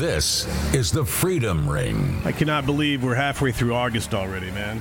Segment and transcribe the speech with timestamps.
[0.00, 2.22] This is the Freedom Ring.
[2.24, 4.80] I cannot believe we're halfway through August already, man.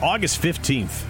[0.00, 1.04] August 15th.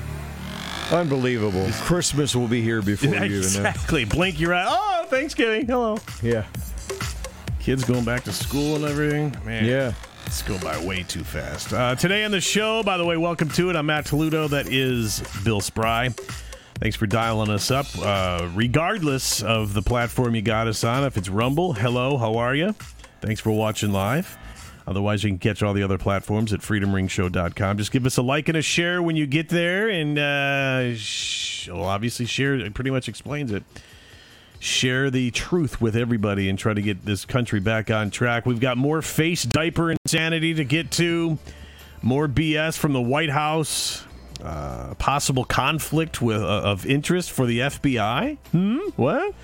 [0.90, 1.68] Unbelievable.
[1.74, 3.36] Christmas will be here before you even know.
[3.36, 4.04] exactly.
[4.04, 4.66] Blink your eye.
[4.68, 5.66] Oh, Thanksgiving.
[5.66, 5.98] Hello.
[6.24, 6.44] Yeah.
[7.60, 9.32] Kids going back to school and everything.
[9.44, 9.64] Man.
[9.64, 9.92] Yeah.
[10.26, 11.72] It's going by way too fast.
[11.72, 13.76] Uh, today on the show, by the way, welcome to it.
[13.76, 14.48] I'm Matt Toledo.
[14.48, 16.12] That is Bill Spry.
[16.80, 17.86] Thanks for dialing us up.
[18.00, 22.54] Uh, regardless of the platform you got us on, if it's Rumble, hello, how are
[22.54, 22.74] you?
[23.20, 24.38] Thanks for watching live.
[24.86, 27.76] Otherwise, you can catch all the other platforms at freedomringshow.com.
[27.76, 29.90] Just give us a like and a share when you get there.
[29.90, 33.64] And uh, sh- well, obviously, share it pretty much explains it.
[34.60, 38.46] Share the truth with everybody and try to get this country back on track.
[38.46, 41.38] We've got more face diaper insanity to get to,
[42.00, 44.04] more BS from the White House,
[44.42, 48.38] uh, possible conflict with uh, of interest for the FBI.
[48.52, 48.78] Hmm?
[48.96, 49.34] What?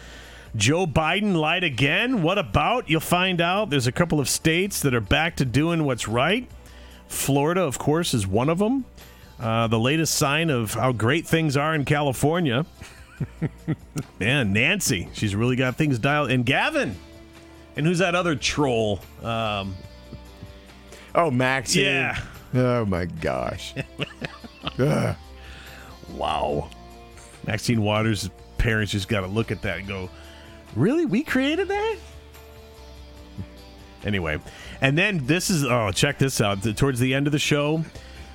[0.57, 2.23] Joe Biden lied again?
[2.23, 2.89] What about?
[2.89, 3.71] You'll find out.
[3.71, 6.49] There's a couple of states that are back to doing what's right.
[7.09, 8.85] Florida, of course, is one of them.
[9.41, 12.65] Uh, the latest sign of how great things are in California.
[14.21, 16.31] Man, Nancy, she's really got things dialed.
[16.31, 16.97] And Gavin.
[17.77, 19.01] And who's that other troll?
[19.23, 19.75] Um,
[21.15, 21.75] oh, Max.
[21.75, 22.21] Yeah.
[22.55, 23.75] Oh, my gosh.
[26.15, 26.71] Wow.
[27.47, 30.09] Maxine Waters' parents just got to look at that and go,
[30.75, 31.07] Really?
[31.07, 31.97] We created that?
[34.05, 34.39] Anyway,
[34.81, 36.63] and then this is, oh, check this out.
[36.77, 37.83] Towards the end of the show,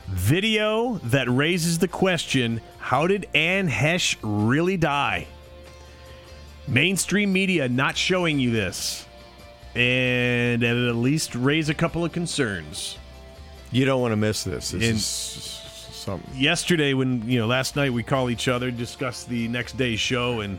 [0.08, 5.28] video that raises the question how did Anne Heche really die?
[6.68, 9.06] Mainstream media not showing you this.
[9.76, 12.98] And at least raise a couple of concerns.
[13.72, 14.72] You don't want to miss this.
[14.72, 16.32] This In- is something.
[16.36, 20.40] yesterday when you know last night we call each other discuss the next day's show
[20.42, 20.58] and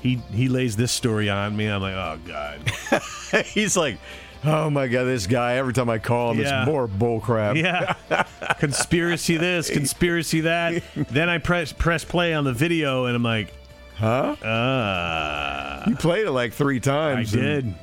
[0.00, 2.60] he he lays this story on me i'm like oh god
[3.46, 3.98] He's like,
[4.44, 5.56] oh my god, this guy.
[5.56, 6.62] Every time I call him, Yeah.
[6.62, 7.56] it's more bull crap.
[7.56, 7.92] yeah
[8.58, 13.52] conspiracy this conspiracy that then i press press play on the video and i'm like
[13.96, 14.36] Huh?
[14.46, 17.34] uh You played it like three times.
[17.34, 17.74] and did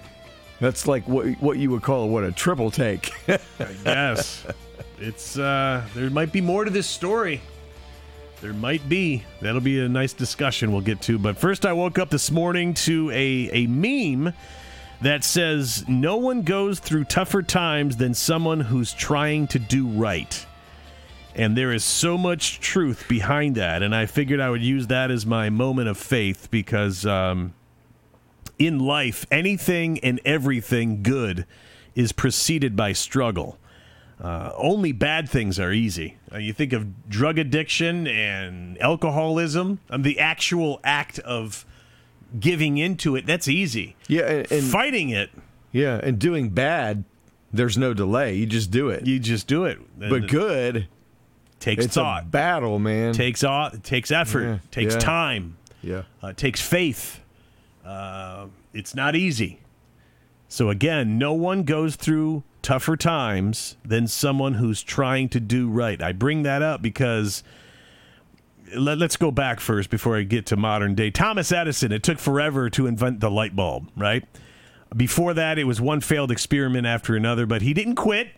[0.62, 3.12] That's like what what you would call what a triple take.
[3.86, 4.46] yes
[5.00, 7.42] it's uh there might be more to this story
[8.42, 9.24] there might be.
[9.42, 11.18] That'll be a nice discussion we'll get to.
[11.18, 14.34] But first i woke up this morning to a a meme
[15.02, 20.46] that says no one goes through tougher times than someone who's trying to do right.
[21.36, 23.84] And there is so much truth behind that.
[23.84, 27.54] And i figured i would use that as my moment of faith because um
[28.58, 31.46] in life, anything and everything good
[31.94, 33.58] is preceded by struggle.
[34.22, 36.16] Uh, only bad things are easy.
[36.34, 41.66] Uh, you think of drug addiction and alcoholism, um, the actual act of
[42.40, 43.96] giving into it, that's easy.
[44.08, 45.32] yeah, and, and Fighting it,
[45.74, 47.04] yeah, and doing bad,
[47.52, 48.36] there's no delay.
[48.36, 49.06] You just do it.
[49.06, 49.80] you just do it.
[50.00, 50.88] but good,
[51.60, 53.14] takes it's thought, a battle, man.
[53.14, 55.00] takes au- takes effort, Yeah, takes yeah.
[55.00, 55.58] time.
[55.82, 56.02] yeah.
[56.24, 57.20] Uh, takes faith.
[57.86, 59.60] Uh, it's not easy.
[60.48, 66.02] So, again, no one goes through tougher times than someone who's trying to do right.
[66.02, 67.44] I bring that up because
[68.76, 71.12] let, us go back first before I get to modern day.
[71.12, 74.26] Thomas Edison, it took forever to invent the light bulb, right?
[74.98, 78.30] Before that, it was one failed experiment after another, but he didn't quit.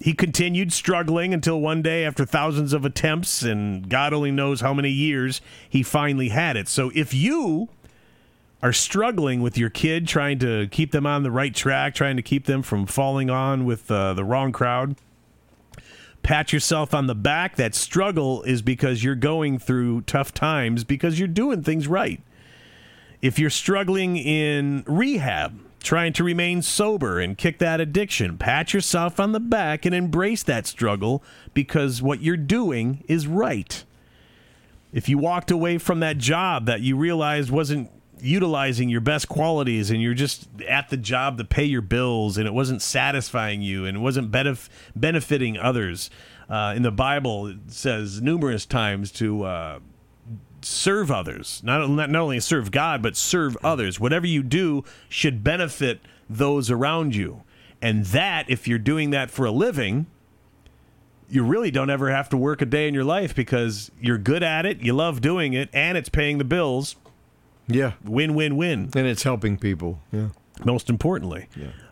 [0.00, 4.72] He continued struggling until one day, after thousands of attempts and God only knows how
[4.72, 6.68] many years, he finally had it.
[6.68, 7.68] So if you
[8.62, 12.22] are struggling with your kid, trying to keep them on the right track, trying to
[12.22, 14.96] keep them from falling on with uh, the wrong crowd,
[16.22, 17.56] pat yourself on the back.
[17.56, 22.20] That struggle is because you're going through tough times because you're doing things right.
[23.22, 29.20] If you're struggling in rehab, trying to remain sober and kick that addiction, pat yourself
[29.20, 31.22] on the back and embrace that struggle
[31.54, 33.84] because what you're doing is right.
[34.92, 37.90] If you walked away from that job that you realized wasn't
[38.20, 42.46] utilizing your best qualities and you're just at the job to pay your bills and
[42.46, 46.10] it wasn't satisfying you and it wasn't benef- benefiting others,
[46.48, 49.78] uh, in the Bible it says numerous times to uh,
[50.62, 51.60] serve others.
[51.64, 54.00] Not, not not only serve God, but serve others.
[54.00, 57.42] Whatever you do should benefit those around you.
[57.82, 60.06] And that, if you're doing that for a living,
[61.28, 64.42] you really don't ever have to work a day in your life because you're good
[64.42, 66.96] at it, you love doing it, and it's paying the bills.
[67.68, 67.92] Yeah.
[68.04, 68.90] Win, win, win.
[68.94, 70.00] And it's helping people.
[70.12, 70.28] Yeah.
[70.64, 71.48] Most importantly,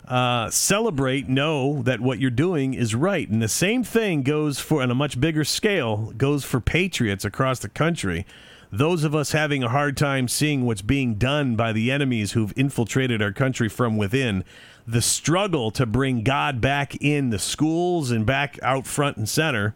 [0.07, 3.29] uh, celebrate, know that what you're doing is right.
[3.29, 7.59] And the same thing goes for, on a much bigger scale, goes for patriots across
[7.59, 8.25] the country.
[8.71, 12.53] Those of us having a hard time seeing what's being done by the enemies who've
[12.57, 14.43] infiltrated our country from within,
[14.87, 19.75] the struggle to bring God back in the schools and back out front and center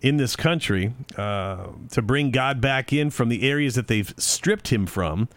[0.00, 4.68] in this country, uh, to bring God back in from the areas that they've stripped
[4.68, 5.28] him from,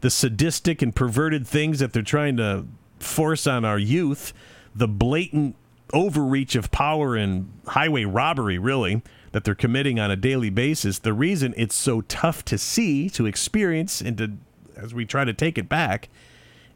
[0.00, 2.66] the sadistic and perverted things that they're trying to
[2.98, 4.32] force on our youth,
[4.74, 5.56] the blatant
[5.92, 9.02] overreach of power and highway robbery, really,
[9.32, 10.98] that they're committing on a daily basis.
[10.98, 14.32] The reason it's so tough to see, to experience, and to,
[14.76, 16.08] as we try to take it back,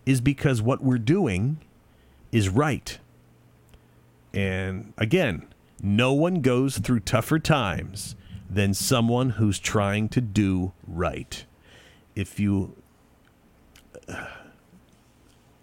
[0.06, 1.58] is because what we're doing
[2.32, 2.98] is right.
[4.32, 5.46] And again,
[5.82, 8.17] no one goes through tougher times
[8.49, 11.44] than someone who's trying to do right.
[12.15, 12.77] If you.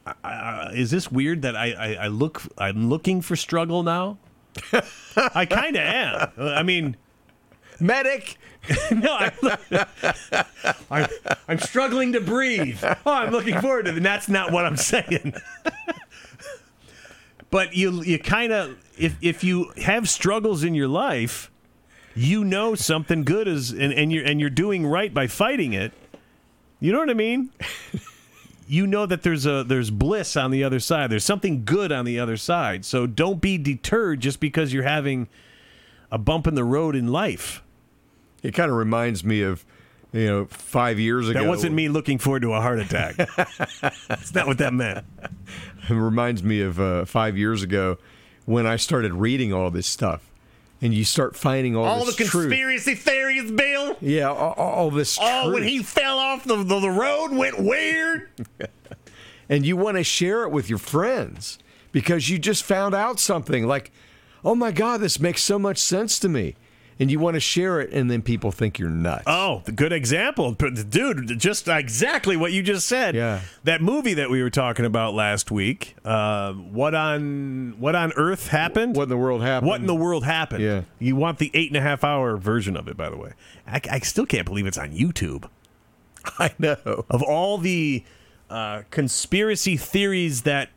[0.05, 4.17] Uh, is this weird that I, I, I look I'm looking for struggle now?
[5.33, 6.31] I kind of am.
[6.37, 6.95] I mean,
[7.79, 8.37] Medic.
[8.91, 9.85] no, I,
[10.89, 11.07] I'm,
[11.47, 12.83] I'm struggling to breathe.
[12.83, 13.97] Oh, I'm looking forward to it.
[13.97, 15.35] And that's not what I'm saying.
[17.49, 21.51] but you you kind of if if you have struggles in your life,
[22.15, 25.93] you know something good is and, and you're and you're doing right by fighting it.
[26.79, 27.51] You know what I mean?
[28.67, 31.09] you know that there's a there's bliss on the other side.
[31.09, 32.85] There's something good on the other side.
[32.85, 35.27] So don't be deterred just because you're having
[36.11, 37.63] a bump in the road in life.
[38.43, 39.65] It kind of reminds me of,
[40.13, 41.41] you know, five years ago.
[41.41, 43.15] That wasn't me looking forward to a heart attack.
[44.07, 45.05] That's not what that meant.
[45.89, 47.97] It reminds me of uh, five years ago
[48.47, 50.23] when I started reading all this stuff,
[50.81, 52.31] and you start finding all, All the truth.
[52.31, 53.97] conspiracy theories, Bill.
[53.99, 55.17] Yeah, all, all this.
[55.21, 58.29] Oh, when he fell off the, the, the road, went weird.
[59.49, 61.59] and you want to share it with your friends
[61.91, 63.91] because you just found out something like,
[64.45, 66.55] oh my God, this makes so much sense to me.
[66.99, 69.23] And you want to share it, and then people think you're nuts.
[69.27, 71.39] Oh, the good example, dude.
[71.39, 73.13] Just exactly what you just said.
[73.13, 73.41] Yeah.
[73.63, 75.95] That movie that we were talking about last week.
[76.03, 78.95] Uh, what on what on earth happened?
[78.95, 79.67] What in the world happened?
[79.67, 80.63] What in the world happened?
[80.63, 80.81] Yeah.
[80.97, 83.33] You want the eight and a half hour version of it, by the way.
[83.67, 85.47] I, I still can't believe it's on YouTube.
[86.39, 87.05] I know.
[87.09, 88.03] Of all the
[88.49, 90.69] uh, conspiracy theories that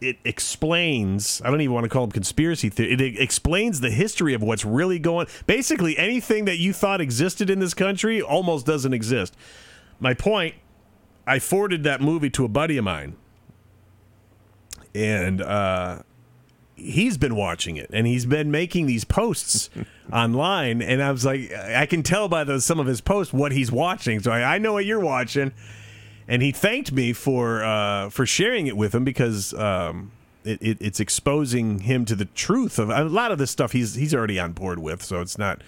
[0.00, 2.92] it explains, I don't even want to call them conspiracy theory.
[2.92, 5.26] It explains the history of what's really going.
[5.46, 9.36] Basically, anything that you thought existed in this country almost doesn't exist.
[9.98, 10.54] My point.
[11.26, 13.14] I forwarded that movie to a buddy of mine,
[14.94, 16.02] and uh,
[16.80, 19.70] he's been watching it and he's been making these posts
[20.12, 23.52] online and i was like i can tell by those some of his posts what
[23.52, 25.52] he's watching so i, I know what you're watching
[26.30, 30.12] and he thanked me for uh, for sharing it with him because um,
[30.44, 33.96] it, it, it's exposing him to the truth of a lot of this stuff he's
[33.96, 35.60] he's already on board with so it's not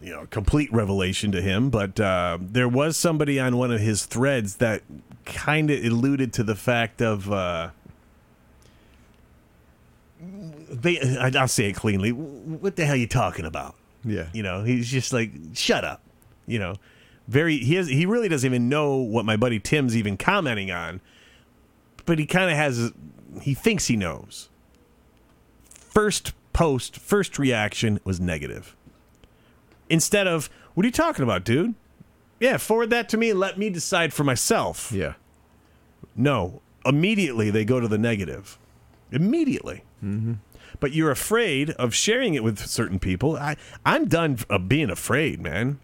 [0.00, 4.06] you know complete revelation to him but uh, there was somebody on one of his
[4.06, 4.82] threads that
[5.24, 7.68] kind of alluded to the fact of uh,
[10.70, 12.10] they I- I'll say it cleanly.
[12.12, 13.74] What the hell are you talking about?
[14.04, 14.28] Yeah.
[14.32, 16.00] You know, he's just like, shut up.
[16.46, 16.74] You know,
[17.28, 21.00] very he has he really doesn't even know what my buddy Tim's even commenting on,
[22.06, 22.92] but he kind of has
[23.42, 24.48] he thinks he knows.
[25.70, 28.74] First post, first reaction was negative.
[29.88, 31.74] Instead of, what are you talking about, dude?
[32.40, 34.92] Yeah, forward that to me and let me decide for myself.
[34.92, 35.14] Yeah.
[36.16, 38.58] No, immediately they go to the negative.
[39.10, 39.84] Immediately.
[40.04, 40.34] Mm-hmm.
[40.80, 43.36] But you're afraid of sharing it with certain people.
[43.36, 45.78] I, I'm done of being afraid, man.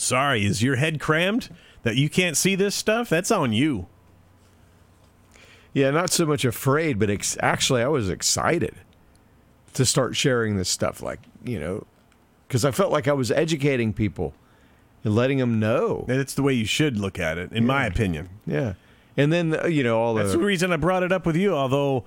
[0.00, 1.48] Sorry, is your head crammed
[1.82, 3.08] that you can't see this stuff?
[3.08, 3.86] That's on you.
[5.72, 8.74] Yeah, not so much afraid, but ex- actually, I was excited
[9.74, 11.02] to start sharing this stuff.
[11.02, 11.86] Like, you know,
[12.46, 14.34] because I felt like I was educating people
[15.04, 16.04] and letting them know.
[16.08, 18.28] And it's the way you should look at it, in my opinion.
[18.46, 18.74] Yeah.
[19.16, 20.32] And then, uh, you know, all That's the.
[20.32, 22.04] That's the reason I brought it up with you, although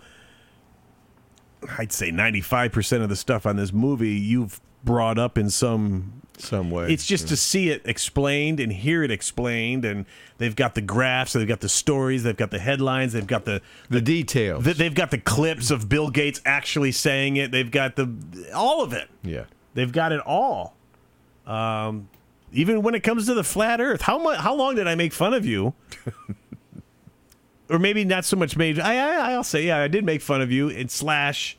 [1.77, 6.69] I'd say 95% of the stuff on this movie you've brought up in some some
[6.71, 6.91] way.
[6.91, 10.05] It's just to see it explained and hear it explained, and
[10.37, 13.61] they've got the graphs, they've got the stories, they've got the headlines, they've got the
[13.89, 14.63] the details.
[14.63, 17.51] th- they've got the clips of Bill Gates actually saying it.
[17.51, 18.13] They've got the
[18.53, 19.09] all of it.
[19.23, 19.45] yeah.
[19.73, 20.75] They've got it all.
[21.47, 22.09] Um,
[22.51, 24.39] even when it comes to the flat Earth, how much?
[24.39, 25.73] How long did I make fun of you?
[27.69, 28.79] or maybe not so much made.
[28.79, 30.69] I, I I'll say yeah, I did make fun of you.
[30.69, 31.57] And slash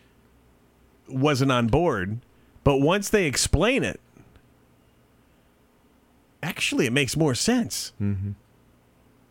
[1.09, 2.19] wasn't on board,
[2.65, 3.99] but once they explain it,
[6.42, 7.92] actually it makes more sense.
[8.00, 8.32] Mm-hmm.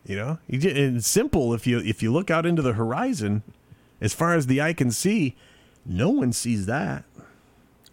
[0.05, 2.73] You know, you ju- and it's simple if you if you look out into the
[2.73, 3.43] horizon,
[3.99, 5.35] as far as the eye can see,
[5.85, 7.03] no one sees that.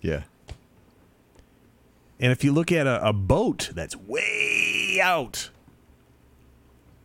[0.00, 0.22] Yeah.
[2.20, 5.50] And if you look at a, a boat that's way out,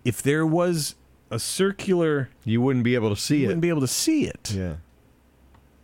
[0.04, 0.96] if there was
[1.30, 3.48] a circular, You wouldn't be able to see you it.
[3.48, 4.52] wouldn't be able to see it.
[4.56, 4.76] yeah.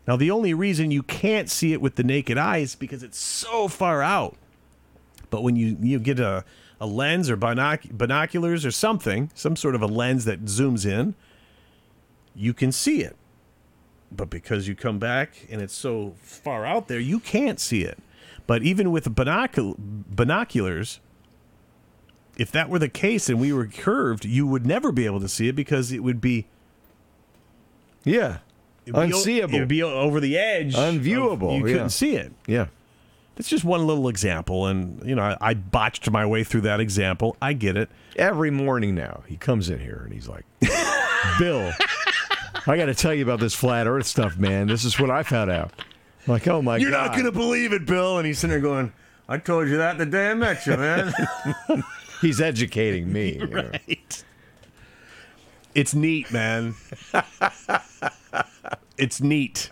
[0.07, 3.19] Now, the only reason you can't see it with the naked eye is because it's
[3.19, 4.35] so far out.
[5.29, 6.43] But when you, you get a,
[6.81, 11.15] a lens or binoc- binoculars or something, some sort of a lens that zooms in,
[12.35, 13.15] you can see it.
[14.11, 17.99] But because you come back and it's so far out there, you can't see it.
[18.47, 20.99] But even with binocul- binoculars,
[22.37, 25.27] if that were the case and we were curved, you would never be able to
[25.27, 26.47] see it because it would be
[28.03, 28.37] Yeah.
[28.85, 29.53] Be o- Unseeable.
[29.55, 30.73] It would be over the edge.
[30.73, 32.31] of- Unviewable, you couldn't see it.
[32.47, 32.67] yeah.
[33.39, 36.81] It's just one little example, and you know, I, I botched my way through that
[36.81, 37.37] example.
[37.41, 37.89] I get it.
[38.17, 40.43] Every morning now, he comes in here and he's like,
[41.39, 41.71] Bill,
[42.67, 44.67] I got to tell you about this flat earth stuff, man.
[44.67, 45.71] This is what I found out.
[46.27, 46.81] I'm like, oh my god.
[46.81, 47.05] You're God.
[47.07, 48.17] Not going to believe it, Bill.
[48.17, 48.91] And he's sitting there going,
[49.29, 51.13] "I told you that the day I met you, man."
[52.21, 53.35] He's educating me.
[53.35, 53.69] you know.
[53.71, 54.23] right.
[55.73, 56.75] It's neat, man.
[58.97, 59.69] it's neat.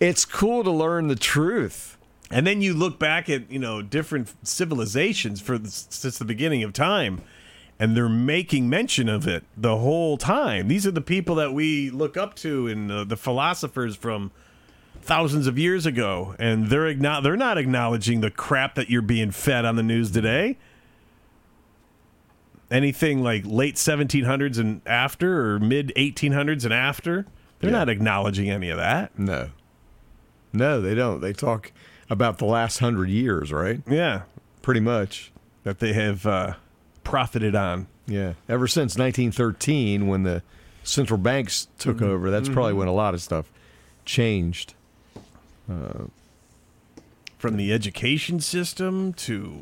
[0.00, 1.95] It's cool to learn the truth.
[2.30, 6.62] And then you look back at you know different civilizations for the, since the beginning
[6.64, 7.22] of time,
[7.78, 10.66] and they're making mention of it the whole time.
[10.68, 14.32] These are the people that we look up to and uh, the philosophers from
[15.00, 19.30] thousands of years ago, and they're igno- they're not acknowledging the crap that you're being
[19.30, 20.58] fed on the news today.
[22.68, 27.24] Anything like late 1700s and after, or mid 1800s and after,
[27.60, 27.78] they're Yeah.
[27.78, 29.16] not acknowledging any of that.
[29.16, 29.50] No.
[30.52, 31.20] No, they don't.
[31.20, 31.70] They talk
[32.08, 33.80] about the last hundred years, right?
[33.88, 34.22] Yeah,
[34.62, 35.32] Pretty much.
[35.64, 36.54] that they have uh,
[37.04, 37.86] profited on.
[38.06, 38.34] Yeah.
[38.48, 40.42] Ever since 1913, when the
[40.82, 42.06] central banks took mm-hmm.
[42.06, 42.80] over, that's probably mm-hmm.
[42.80, 43.50] when a lot of stuff
[44.04, 44.74] changed.
[45.70, 46.04] Uh,
[47.38, 49.60] from the education system to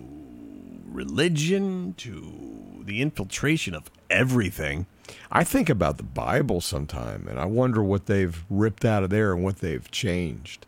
[0.86, 4.86] religion to the infiltration of everything.
[5.30, 9.32] I think about the Bible sometime, and I wonder what they've ripped out of there
[9.32, 10.66] and what they've changed.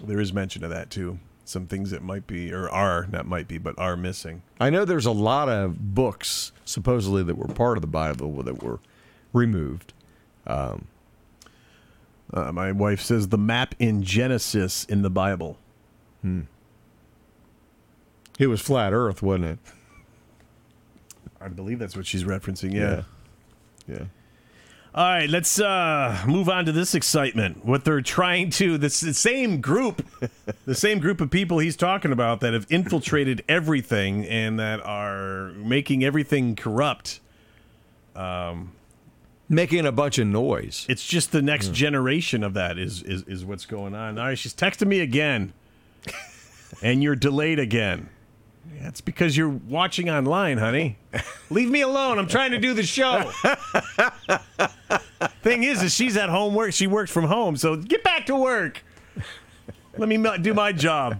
[0.00, 1.18] There is mention of that too.
[1.44, 4.42] Some things that might be, or are, not might be, but are missing.
[4.60, 8.62] I know there's a lot of books supposedly that were part of the Bible that
[8.62, 8.78] were
[9.32, 9.92] removed.
[10.46, 10.76] Uh,
[12.32, 15.58] my wife says the map in Genesis in the Bible.
[18.38, 19.58] It was flat Earth, wasn't it?
[21.40, 22.72] I believe that's what she's referencing.
[22.72, 23.02] Yeah.
[23.88, 24.04] Yeah.
[24.94, 27.64] All right, let's uh, move on to this excitement.
[27.64, 30.06] What they're trying to this the same group,
[30.66, 35.52] the same group of people he's talking about that have infiltrated everything and that are
[35.52, 37.20] making everything corrupt.
[39.48, 40.84] Making a bunch of noise.
[40.90, 44.18] It's just the next generation of that is, is is what's going on.
[44.18, 45.54] All right, she's texting me again,
[46.82, 48.10] and you're delayed again.
[48.80, 50.98] That's because you're watching online, honey.
[51.50, 52.18] Leave me alone.
[52.18, 53.30] I'm trying to do the show.
[55.42, 56.72] Thing is, is she's at home work.
[56.72, 58.82] She works from home, so get back to work.
[59.98, 61.18] Let me do my job.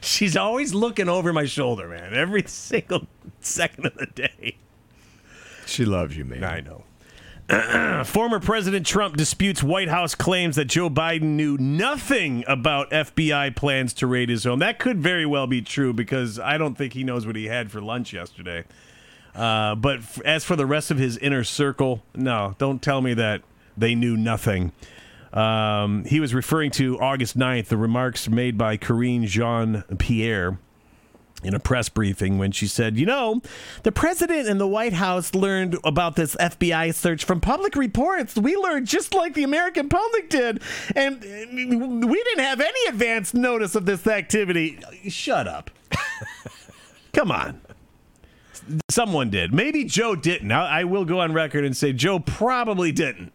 [0.00, 2.14] she's always looking over my shoulder, man.
[2.14, 3.06] Every single
[3.40, 4.56] second of the day.
[5.66, 6.44] She loves you, man.
[6.44, 6.84] I know.
[8.04, 13.92] Former President Trump disputes White House claims that Joe Biden knew nothing about FBI plans
[13.94, 14.60] to raid his home.
[14.60, 17.72] That could very well be true because I don't think he knows what he had
[17.72, 18.64] for lunch yesterday.
[19.34, 23.14] Uh, but f- as for the rest of his inner circle, no, don't tell me
[23.14, 23.42] that
[23.76, 24.72] they knew nothing.
[25.32, 30.58] Um, he was referring to August 9th, the remarks made by Karine Jean Pierre
[31.42, 33.40] in a press briefing when she said, You know,
[33.82, 38.36] the president and the White House learned about this FBI search from public reports.
[38.36, 40.62] We learned just like the American public did.
[40.94, 44.78] And uh, we didn't have any advance notice of this activity.
[45.08, 45.70] Shut up.
[47.12, 47.60] Come on.
[48.90, 49.52] Someone did.
[49.52, 50.52] Maybe Joe didn't.
[50.52, 53.32] I, I will go on record and say Joe probably didn't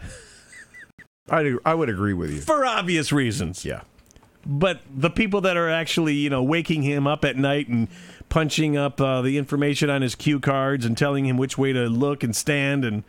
[1.30, 2.40] I, I would agree with you.
[2.40, 3.64] for obvious reasons.
[3.64, 3.82] Yeah.
[4.48, 7.86] But the people that are actually you know waking him up at night and
[8.30, 11.86] punching up uh, the information on his cue cards and telling him which way to
[11.86, 13.04] look and stand and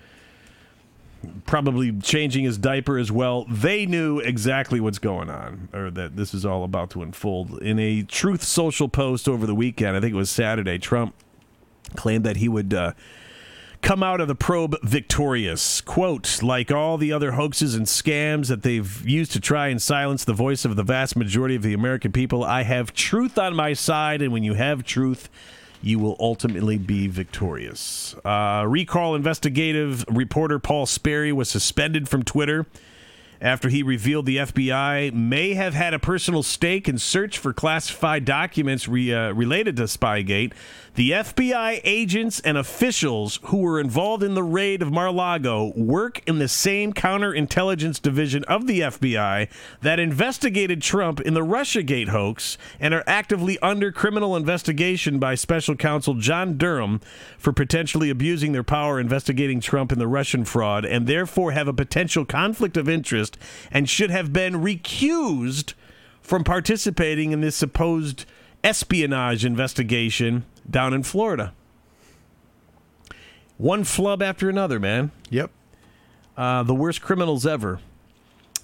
[1.45, 6.33] probably changing his diaper as well they knew exactly what's going on or that this
[6.33, 7.61] is all about to unfold.
[7.61, 11.15] In a truth social post over the weekend i think it was saturday trump
[11.95, 12.93] claimed that he would uh,
[13.81, 15.81] come out of the probe victorious.
[15.81, 20.23] Quote, like all the other hoaxes and scams that they've used to try and silence
[20.23, 23.73] the voice of the vast majority of the American people, I have truth on my
[23.73, 25.29] side, and when you have truth,
[25.81, 28.15] you will ultimately be victorious.
[28.25, 32.65] Uh, recall investigative reporter Paul Sperry was suspended from Twitter
[33.41, 38.25] after he revealed the FBI may have had a personal stake in search for classified
[38.25, 40.53] documents re, uh, related to Spygate.
[40.95, 46.39] The FBI agents and officials who were involved in the raid of Mar-a-Lago work in
[46.39, 49.47] the same counterintelligence division of the FBI
[49.81, 55.75] that investigated Trump in the Russiagate hoax and are actively under criminal investigation by special
[55.75, 56.99] counsel John Durham
[57.37, 61.73] for potentially abusing their power investigating Trump in the Russian fraud and therefore have a
[61.73, 63.28] potential conflict of interest
[63.71, 65.73] and should have been recused
[66.21, 68.25] from participating in this supposed
[68.63, 71.53] espionage investigation down in Florida.
[73.57, 75.11] One flub after another, man.
[75.29, 75.51] Yep.
[76.37, 77.79] Uh, the worst criminals ever.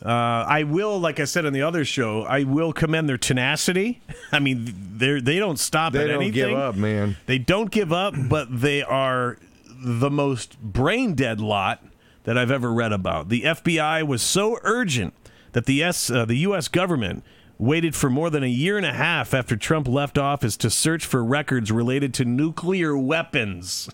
[0.03, 4.01] Uh, I will, like I said on the other show, I will commend their tenacity.
[4.31, 6.33] I mean, they they don't stop They at don't anything.
[6.49, 7.17] give up, man.
[7.25, 9.37] They don't give up, but they are
[9.83, 11.83] the most brain dead lot
[12.25, 13.29] that I've ever read about.
[13.29, 15.13] The FBI was so urgent
[15.53, 16.67] that the S, uh, the U.S.
[16.67, 17.23] government
[17.57, 21.05] waited for more than a year and a half after Trump left office to search
[21.05, 23.89] for records related to nuclear weapons.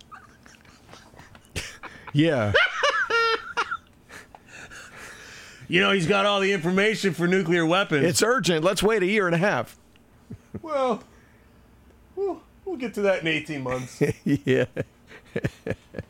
[2.13, 2.51] Yeah.
[5.67, 8.03] You know, he's got all the information for nuclear weapons.
[8.03, 8.61] it's urgent.
[8.61, 9.77] Let's wait a year and a half.
[10.61, 11.01] well,
[12.17, 14.01] we'll, we'll get to that in 18 months.
[14.25, 14.65] yeah.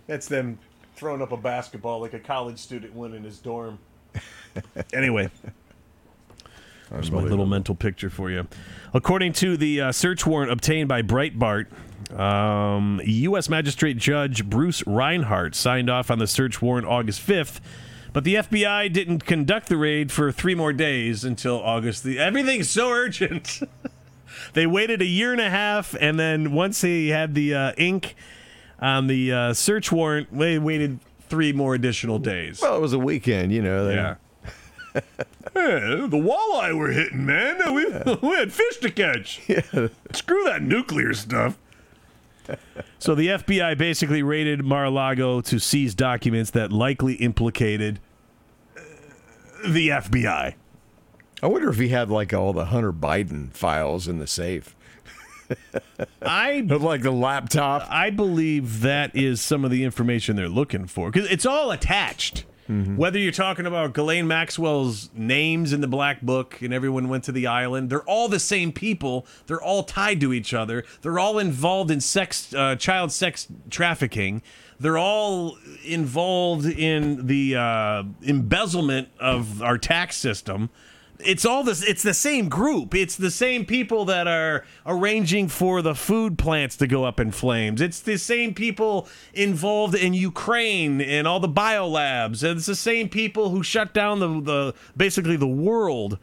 [0.07, 0.57] That's them
[1.01, 3.79] throwing up a basketball like a college student would in his dorm.
[4.93, 5.31] anyway,
[6.91, 8.47] there's my little mental picture for you.
[8.93, 11.65] According to the uh, search warrant obtained by Breitbart,
[12.15, 13.49] um, U.S.
[13.49, 17.61] Magistrate Judge Bruce Reinhart signed off on the search warrant August 5th,
[18.13, 22.03] but the FBI didn't conduct the raid for three more days until August.
[22.03, 23.61] The everything's so urgent.
[24.53, 28.15] they waited a year and a half, and then once they had the uh, ink
[28.81, 32.59] on the uh, search warrant, they waited three more additional days.
[32.61, 33.85] Well, it was a weekend, you know.
[33.87, 34.15] they- Yeah.
[35.53, 37.57] Hey, the walleye we're hitting, man.
[37.73, 37.85] We,
[38.29, 39.41] we had fish to catch.
[39.47, 39.87] Yeah.
[40.13, 41.57] Screw that nuclear stuff.
[42.99, 47.99] So the FBI basically raided Mar-a-Lago to seize documents that likely implicated
[48.77, 48.81] uh,
[49.69, 50.53] the FBI.
[51.43, 54.75] I wonder if he had like all the Hunter Biden files in the safe.
[56.21, 57.85] I Like the laptop.
[57.89, 62.45] I believe that is some of the information they're looking for because it's all attached.
[62.95, 67.33] Whether you're talking about Ghislaine Maxwell's names in the black book and everyone went to
[67.33, 69.25] the island, they're all the same people.
[69.47, 70.85] They're all tied to each other.
[71.01, 74.41] They're all involved in sex, uh, child sex trafficking.
[74.79, 80.69] They're all involved in the uh, embezzlement of our tax system
[81.25, 82.93] it's all this it's the same group.
[82.93, 87.31] It's the same people that are arranging for the food plants to go up in
[87.31, 87.81] flames.
[87.81, 92.43] It's the same people involved in ukraine and all the biolabs.
[92.43, 96.17] And it's the same people who shut down the, the basically the world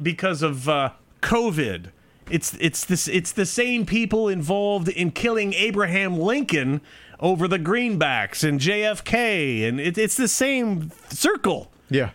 [0.00, 1.90] because of uh, covid.
[2.30, 6.82] It's it's this it's the same people involved in killing abraham lincoln
[7.20, 11.72] over the greenbacks and jfk and it, it's the same circle.
[11.88, 12.10] Yeah.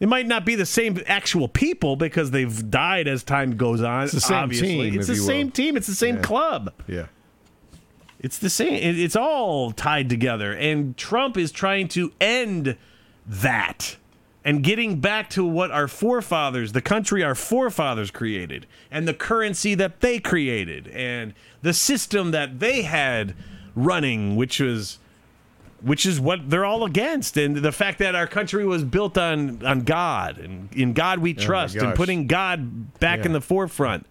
[0.00, 4.04] It might not be the same actual people because they've died as time goes on.
[4.04, 4.90] It's the same obviously.
[4.90, 5.52] team, It's the same will.
[5.52, 5.76] team.
[5.76, 6.72] It's the same club.
[6.86, 7.06] Yeah.
[8.20, 8.74] It's the same.
[8.74, 10.52] It's all tied together.
[10.52, 12.76] And Trump is trying to end
[13.26, 13.96] that
[14.44, 19.74] and getting back to what our forefathers, the country our forefathers created, and the currency
[19.74, 23.34] that they created, and the system that they had
[23.74, 24.98] running, which was
[25.82, 29.64] which is what they're all against and the fact that our country was built on
[29.64, 34.06] on God and in God we trust and putting God back in the forefront.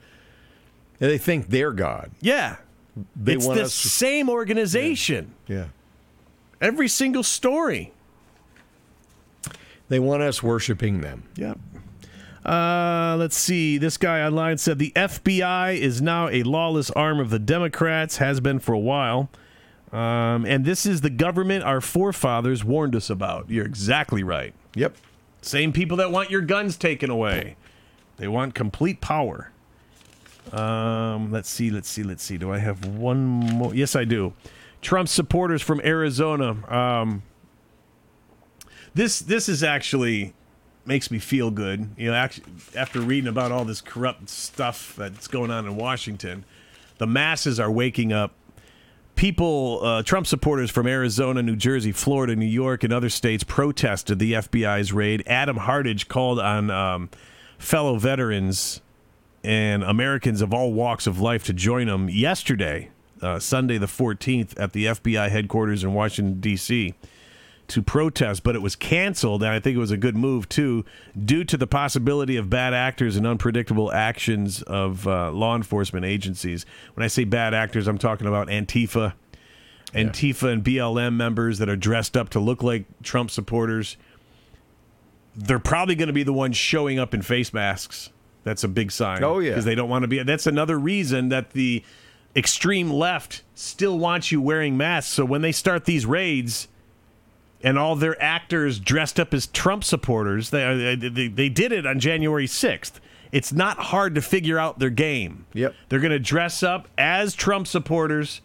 [0.99, 2.11] And they think they're God.
[2.21, 2.57] Yeah.
[3.15, 5.33] They it's the to- same organization.
[5.47, 5.65] Yeah.
[6.61, 7.91] Every single story.
[9.89, 11.23] They want us worshiping them.
[11.35, 11.59] Yep.
[12.45, 13.77] Uh, let's see.
[13.77, 18.39] This guy online said the FBI is now a lawless arm of the Democrats, has
[18.39, 19.29] been for a while.
[19.95, 23.49] Um, and this is the government our forefathers warned us about.
[23.49, 24.53] You're exactly right.
[24.75, 24.97] Yep.
[25.41, 27.55] Same people that want your guns taken away.
[28.17, 29.51] They want complete power.
[30.51, 32.37] Um, let's see, let's see, let's see.
[32.37, 33.73] Do I have one more?
[33.73, 34.33] Yes, I do.
[34.81, 36.57] Trump supporters from Arizona.
[36.69, 37.23] Um,
[38.93, 40.33] this this is actually
[40.85, 41.89] makes me feel good.
[41.97, 46.43] You know, actually, after reading about all this corrupt stuff that's going on in Washington,
[46.97, 48.33] the masses are waking up
[49.15, 54.19] people, uh, Trump supporters from Arizona, New Jersey, Florida, New York, and other states protested
[54.19, 55.23] the FBI's raid.
[55.27, 57.09] Adam Hardage called on um,
[57.57, 58.81] fellow veterans
[59.43, 62.89] and Americans of all walks of life to join him yesterday,
[63.21, 66.93] uh, Sunday the 14th, at the FBI headquarters in Washington, D.C.
[67.67, 70.85] to protest, but it was canceled, and I think it was a good move too,
[71.23, 76.65] due to the possibility of bad actors and unpredictable actions of uh, law enforcement agencies.
[76.93, 79.13] When I say bad actors, I'm talking about Antifa,
[79.93, 83.97] Antifa and BLM members that are dressed up to look like Trump supporters.
[85.35, 88.09] They're probably going to be the ones showing up in face masks.
[88.43, 89.23] That's a big sign.
[89.23, 89.51] Oh, yeah.
[89.51, 90.21] because they don't want to be.
[90.21, 91.83] That's another reason that the
[92.35, 95.11] extreme left still wants you wearing masks.
[95.11, 96.67] So when they start these raids
[97.65, 101.85] and all their actors dressed up as Trump supporters, they, uh, they, they did it
[101.85, 102.93] on January 6th.
[103.31, 105.45] It's not hard to figure out their game.
[105.53, 105.73] Yep.
[105.89, 108.39] They're going to dress up as Trump supporters,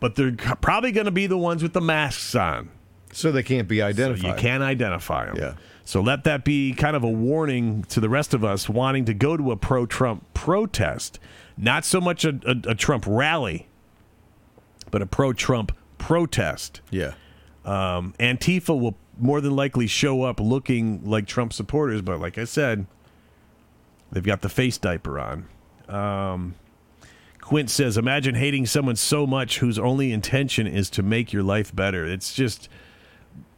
[0.00, 2.70] but they're probably going to be the ones with the masks on.
[3.12, 4.24] So they can't be So identified.
[4.24, 5.36] you can't identify them.
[5.36, 5.54] Yeah.
[5.84, 9.14] So let that be kind of a warning to the rest of us wanting to
[9.14, 11.18] go to a pro Trump protest.
[11.58, 13.68] Not so much a, a, a Trump rally,
[14.90, 16.80] but a pro Trump protest.
[16.90, 17.12] Yeah.
[17.64, 22.44] Um, Antifa will more than likely show up looking like Trump supporters, but like I
[22.44, 22.86] said,
[24.10, 25.46] they've got the face diaper on.
[25.88, 26.54] Um,
[27.40, 31.74] Quint says, Imagine hating someone so much whose only intention is to make your life
[31.74, 32.06] better.
[32.06, 32.68] It's just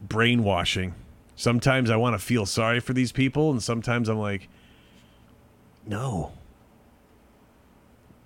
[0.01, 0.93] brainwashing.
[1.35, 4.47] Sometimes I want to feel sorry for these people, and sometimes I'm like,
[5.85, 6.31] no.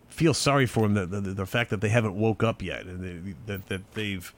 [0.07, 3.03] Feel sorry for them, the, the, the fact that they haven't woke up yet, and
[3.03, 4.33] they, that, that they've.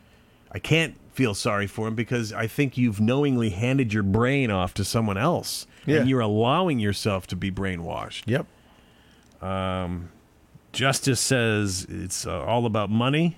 [0.51, 4.73] I can't feel sorry for him because I think you've knowingly handed your brain off
[4.75, 5.99] to someone else, Yeah.
[5.99, 8.23] and you're allowing yourself to be brainwashed.
[8.27, 8.45] Yep.
[10.73, 13.37] Justice says it's uh, all about money,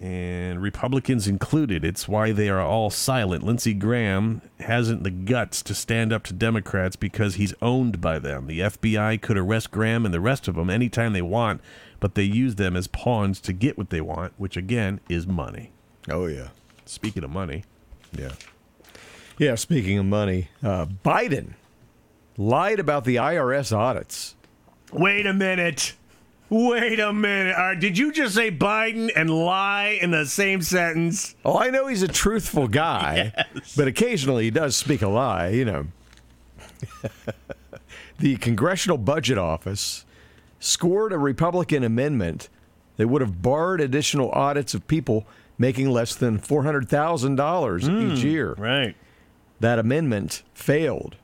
[0.00, 1.84] and Republicans included.
[1.84, 3.42] It's why they are all silent.
[3.44, 8.46] Lindsey Graham hasn't the guts to stand up to Democrats because he's owned by them.
[8.46, 11.60] The FBI could arrest Graham and the rest of them anytime they want,
[12.04, 15.70] but they use them as pawns to get what they want, which again is money.
[16.10, 16.48] Oh yeah.
[16.84, 17.64] Speaking of money,
[18.12, 18.32] Yeah.
[19.38, 19.54] Yeah.
[19.54, 21.54] Speaking of money, uh, Biden
[22.36, 24.34] lied about the IRS audits.
[24.92, 25.94] wait a minute.
[26.50, 27.54] Wait a minute.
[27.56, 31.34] Uh, did you just say Biden and lie in the same sentence?
[31.42, 33.32] Oh, I know he's a truthful guy,
[33.78, 35.86] but occasionally he does speak a lie, you know.
[38.18, 40.03] the Congressional Budget Office
[40.64, 42.48] scored a Republican amendment
[42.96, 45.26] that would have barred additional audits of people
[45.58, 48.54] making less than $400,000 each hmm, year.
[48.54, 48.96] Right.
[49.60, 51.16] That amendment failed.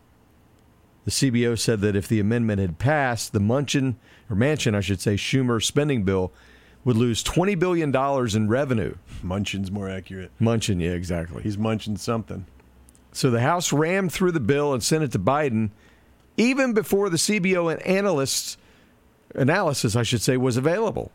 [1.05, 3.97] The CBO said that if the amendment had passed, the Munchin,
[4.29, 6.33] or Manchin, I should say, Schumer spending bill
[6.85, 7.95] would lose $20 billion
[8.37, 8.95] in revenue.
[9.23, 10.31] Munchin's more accurate.
[10.41, 11.43] Munchin, yeah, exactly.
[11.43, 12.47] He's munching something.
[13.13, 15.71] So the House rammed through the bill and sent it to Biden
[16.37, 18.57] even before the CBO and analysts
[19.35, 21.11] analysis, I should say, was available.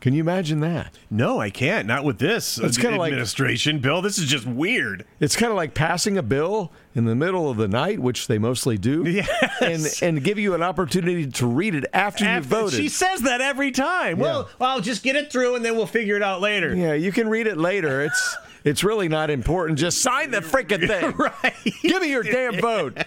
[0.00, 0.96] Can you imagine that?
[1.10, 1.86] No, I can't.
[1.86, 4.00] Not with this It's uh, like- administration, Bill.
[4.00, 5.04] This is just weird.
[5.20, 8.38] It's kind of like passing a bill in the middle of the night, which they
[8.38, 9.60] mostly do, Yes.
[10.00, 12.78] and and give you an opportunity to read it after, you After- voted.
[12.80, 14.18] She says that every time.
[14.18, 16.74] Well, well, just get it through and then we'll figure it out later.
[16.74, 18.00] yeah, you can read it later.
[18.02, 19.78] It's it's really not important.
[19.78, 21.12] Just sign the freaking thing.
[21.18, 21.54] Right.
[21.82, 23.04] Give me your damn vote.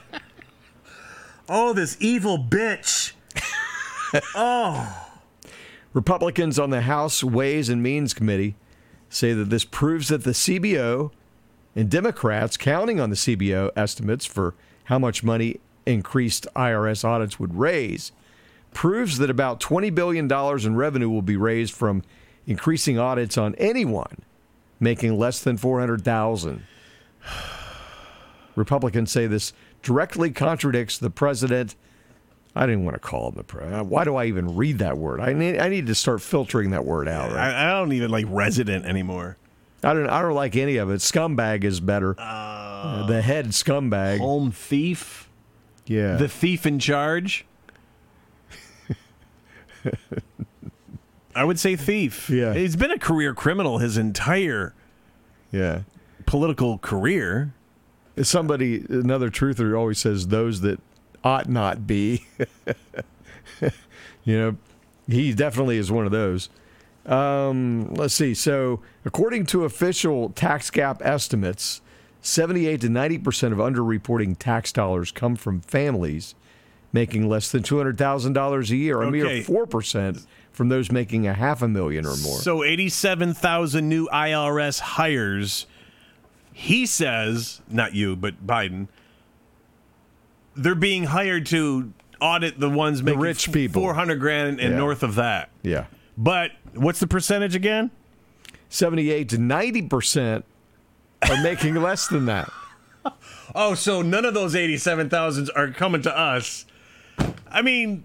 [1.50, 3.14] Oh, this evil bitch.
[4.36, 5.10] Oh.
[5.94, 8.56] Republicans on the House Ways and Means Committee
[9.10, 11.12] say that this proves that the CBO
[11.76, 17.56] and Democrats counting on the CBO estimates for how much money increased IRS audits would
[17.56, 18.12] raise
[18.74, 20.32] proves that about $20 billion
[20.66, 22.04] in revenue will be raised from
[22.48, 24.18] increasing audits on anyone
[24.80, 26.64] making less than 400,000.
[28.56, 31.76] Republicans say this directly contradicts the president
[32.56, 33.88] I didn't want to call him the president.
[33.88, 35.20] Why do I even read that word?
[35.20, 37.32] I need I need to start filtering that word out.
[37.32, 37.52] Right?
[37.52, 39.38] I, I don't even like resident anymore.
[39.84, 41.00] I don't I don't like any of it.
[41.02, 42.16] Scumbag is better.
[42.18, 44.20] Uh, the head scumbag.
[44.20, 45.30] Home thief.
[45.86, 46.16] yeah.
[46.16, 47.46] The thief in charge.
[51.36, 52.30] I would say thief.
[52.30, 52.54] Yeah.
[52.54, 54.76] He's been a career criminal his entire
[55.52, 55.82] yeah.
[56.26, 57.54] political career.
[58.22, 60.80] Somebody another truther always says those that
[61.24, 62.26] ought not be.
[64.24, 64.56] you know,
[65.08, 66.50] he definitely is one of those.
[67.06, 68.34] Um, let's see.
[68.34, 71.82] So, according to official tax gap estimates,
[72.22, 76.36] 78 to 90 percent of underreporting tax dollars come from families
[76.94, 79.02] making less than two hundred thousand dollars a year.
[79.02, 82.40] A mere four percent from those making a half a million or more.
[82.40, 85.66] So 87,000 new IRS hires.
[86.54, 88.88] He says, not you, but Biden,
[90.56, 93.82] they're being hired to audit the ones making the rich people.
[93.82, 94.78] 400 grand and Yeah.
[94.78, 95.50] north of that.
[95.62, 95.86] yeah,
[96.18, 97.92] But what's the percentage again?
[98.70, 100.46] 78 to 90 percent
[101.30, 102.52] are making less than that.
[103.54, 106.66] Oh, so none of those 87,000s are coming to us.
[107.52, 108.04] I mean,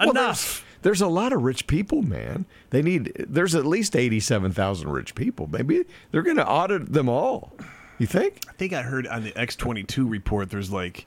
[0.00, 0.64] Well, enough.
[0.82, 2.44] There's, there's a lot of rich people, man.
[2.70, 3.12] They need.
[3.28, 5.46] There's at least eighty-seven thousand rich people.
[5.46, 7.52] Maybe they're going to audit them all.
[7.98, 8.44] You think?
[8.48, 11.06] I think I heard on the X22 report there's like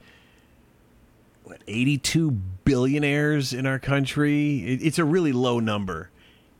[1.43, 4.59] what 82 billionaires in our country.
[4.65, 6.09] It, it's a really low number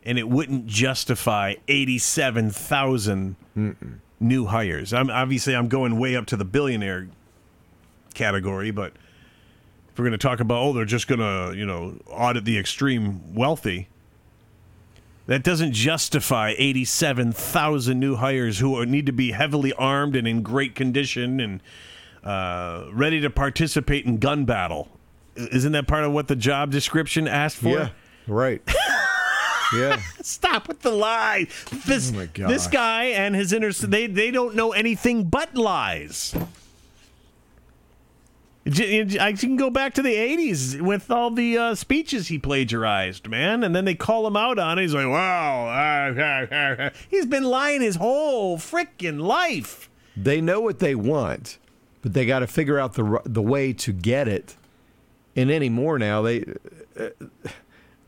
[0.04, 3.36] and it wouldn't justify 87,000
[4.20, 4.92] new hires.
[4.92, 7.08] I'm obviously I'm going way up to the billionaire
[8.14, 8.92] category, but
[9.90, 12.58] if we're going to talk about oh they're just going to, you know, audit the
[12.58, 13.88] extreme wealthy,
[15.26, 20.74] that doesn't justify 87,000 new hires who need to be heavily armed and in great
[20.74, 21.62] condition and
[22.24, 24.88] uh, ready to participate in gun battle.
[25.36, 27.68] Isn't that part of what the job description asked for?
[27.68, 27.88] Yeah,
[28.26, 28.62] Right.
[29.76, 30.00] yeah.
[30.22, 31.46] Stop with the lie.
[31.86, 36.34] This Oh this guy and his inner they they don't know anything but lies.
[38.66, 43.62] I can go back to the '80s with all the uh, speeches he plagiarized, man,
[43.62, 44.82] and then they call him out on it.
[44.82, 51.58] He's like, "Wow, he's been lying his whole freaking life." They know what they want,
[52.02, 54.56] but they got to figure out the the way to get it.
[55.36, 56.44] And anymore now, they
[56.98, 57.10] uh,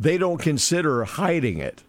[0.01, 1.85] they don't consider hiding it,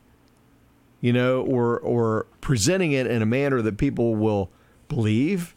[1.01, 4.51] you know, or or presenting it in a manner that people will
[4.89, 5.55] believe.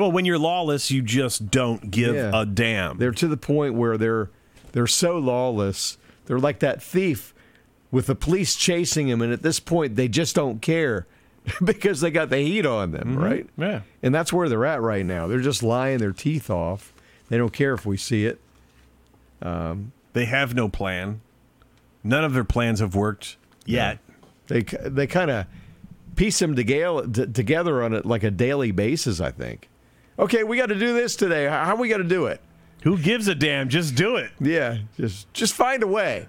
[0.00, 2.30] Well, when you're lawless, you just don't give Yeah.
[2.32, 2.96] a damn.
[2.98, 4.30] They're to the point where they're
[4.72, 5.98] they're so lawless.
[6.26, 7.34] They're like that thief
[7.90, 11.06] with the police chasing him, and at this point, they just don't care
[11.64, 13.18] because they got the heat on them, mm-hmm.
[13.18, 13.46] right?
[13.58, 13.80] yeah.
[14.02, 15.26] And that's where they're at right now.
[15.26, 16.92] They're just lying their teeth off.
[17.28, 18.40] They don't care if we see it.
[19.42, 21.20] Um, they have no plan.
[22.02, 23.36] None of their plans have worked
[23.66, 23.98] yet.
[24.46, 25.46] They they kind of
[26.16, 29.20] piece them together together on it like a daily basis.
[29.20, 29.68] I think.
[30.20, 31.46] Okay, we got to do this today.
[31.46, 32.42] How how we got to do it?
[32.82, 33.70] Who gives a damn?
[33.70, 34.30] Just do it.
[34.38, 36.28] Yeah, just just find a way.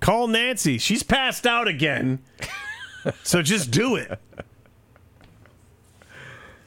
[0.00, 0.76] Call Nancy.
[0.76, 2.18] She's passed out again.
[3.22, 4.20] so just do it.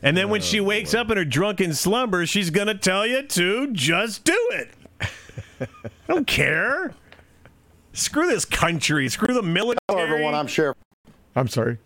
[0.02, 3.06] And then when oh, she wakes up in her drunken slumber, she's going to tell
[3.06, 4.72] you to just do it.
[5.62, 5.67] I
[6.08, 6.96] don't care.
[7.93, 9.10] Screw this country.
[9.10, 9.78] Screw the military.
[9.89, 10.34] Hello, everyone.
[10.34, 10.78] I'm Sheriff.
[11.36, 11.78] I'm sorry.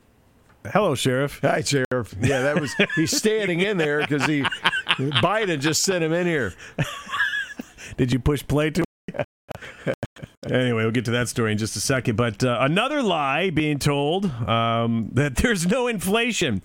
[0.65, 1.39] Hello, Sheriff.
[1.41, 2.13] Hi, Sheriff.
[2.21, 4.43] Yeah, that was he's standing in there because he
[5.21, 6.53] Biden just sent him in here.
[7.97, 8.83] Did you push play to?
[10.49, 12.15] anyway, we'll get to that story in just a second.
[12.15, 16.61] But uh, another lie being told um, that there's no inflation.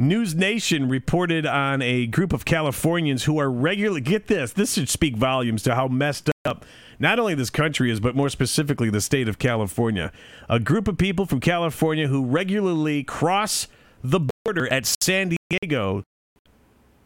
[0.00, 4.52] News Nation reported on a group of Californians who are regularly get this.
[4.52, 6.64] This should speak volumes to how messed up
[6.98, 10.12] not only this country is, but more specifically the state of California.
[10.48, 13.68] A group of people from California who regularly cross
[14.02, 16.02] the border at San Diego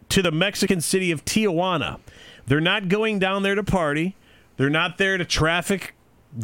[0.09, 1.99] to the Mexican city of Tijuana.
[2.47, 4.17] They're not going down there to party.
[4.57, 5.95] They're not there to traffic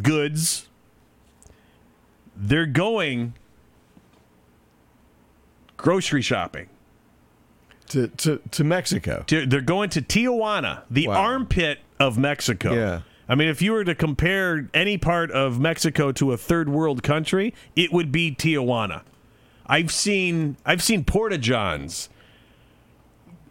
[0.01, 0.67] goods.
[2.35, 3.33] They're going
[5.77, 6.69] grocery shopping.
[7.89, 9.23] To to to Mexico.
[9.27, 11.15] To- They're going to Tijuana, the Wow.
[11.21, 12.73] armpit of Mexico.
[12.73, 13.01] Yeah.
[13.29, 17.03] I mean, if you were to compare any part of Mexico to a third world
[17.03, 19.03] country, it would be Tijuana.
[19.67, 22.09] I've seen I've seen porta johns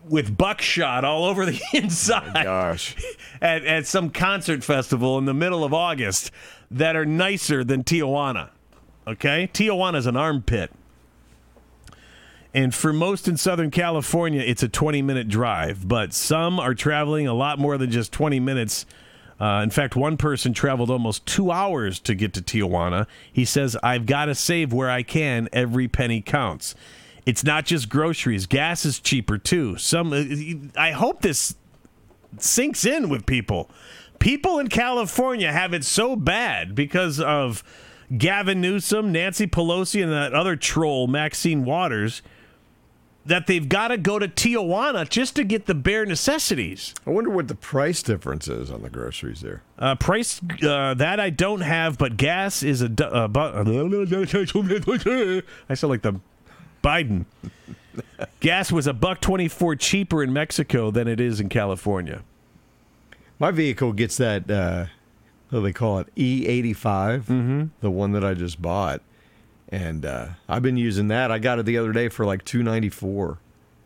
[0.08, 2.96] with buckshot all over the oh inside Gosh.
[3.40, 6.32] at, at some concert festival in the middle of August
[6.70, 8.50] that are nicer than Tijuana.
[9.06, 9.48] Okay?
[9.52, 10.72] Tijuana's an armpit.
[12.52, 17.26] And for most in Southern California, it's a 20 minute drive, but some are traveling
[17.26, 18.86] a lot more than just 20 minutes.
[19.40, 23.06] Uh, in fact, one person traveled almost two hours to get to Tijuana.
[23.32, 25.48] He says, I've got to save where I can.
[25.52, 26.74] Every penny counts.
[27.24, 29.76] It's not just groceries, gas is cheaper too.
[29.76, 31.56] Some, uh, I hope this
[32.38, 33.70] sinks in with people.
[34.18, 37.62] People in California have it so bad because of
[38.16, 42.22] Gavin Newsom, Nancy Pelosi, and that other troll, Maxine Waters,
[43.28, 46.94] that they've got to go to Tijuana just to get the bare necessities.
[47.06, 49.62] I wonder what the price difference is on the groceries there.
[49.78, 52.88] Uh, price uh, that I don't have, but gas is a.
[52.88, 53.40] du- Uh, bu-
[55.68, 56.20] I sound like the
[56.82, 57.24] Biden.
[58.40, 62.22] gas was a buck twenty four cheaper in Mexico than it is in California.
[63.38, 64.86] My vehicle gets that uh
[65.50, 66.08] what do they call it?
[66.16, 67.22] E eighty five.
[67.22, 67.66] Mm-hmm.
[67.80, 69.00] The one that I just bought.
[69.70, 71.30] And uh, I've been using that.
[71.30, 73.38] I got it the other day for like two ninety four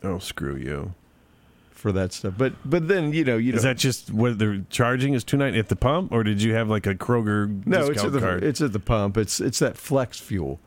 [0.04, 0.94] Oh, screw you!
[1.70, 2.34] for that stuff.
[2.38, 5.58] But but then you know you Is that just what they're charging is two ninety
[5.58, 8.20] at the pump, or did you have like a Kroger no, it's discount at the
[8.20, 8.44] card?
[8.44, 9.16] it's at the pump.
[9.16, 10.60] It's it's that flex fuel.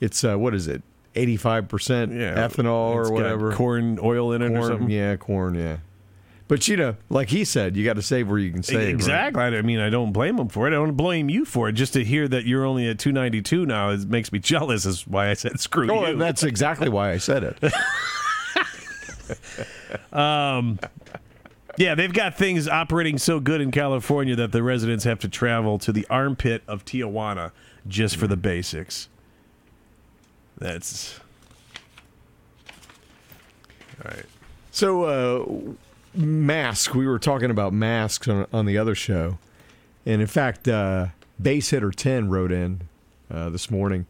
[0.00, 0.82] It's uh what is it?
[1.14, 3.52] eighty-five percent Yeah, ethanol or whatever.
[3.54, 4.90] corn oil in it or something.
[4.90, 5.78] yeah, corn, yeah.
[6.48, 8.88] But you know, like he said, you got to save where you can save.
[8.88, 9.38] Exactly.
[9.38, 9.52] right?
[9.54, 10.70] I mean, I don't blame him for it.
[10.70, 11.72] I don't blame you for it.
[11.74, 14.86] Just to hear that you're only at 292 now it makes me jealous.
[14.86, 16.12] Is why I said screw Oh, you.
[16.12, 17.72] and that's exactly why I said it.
[21.76, 25.78] Yeah, they've got things operating so good in California that the residents have to travel
[25.78, 27.52] to the armpit of Tijuana
[27.86, 29.08] just for the basics.
[30.58, 31.20] That's
[34.04, 34.24] all right.
[34.72, 35.74] So, uh,
[36.18, 36.94] mask.
[36.94, 39.38] We were talking about masks on, on the other show,
[40.04, 41.06] and in fact, uh,
[41.40, 42.82] base hitter ten wrote in
[43.30, 44.06] uh, this morning.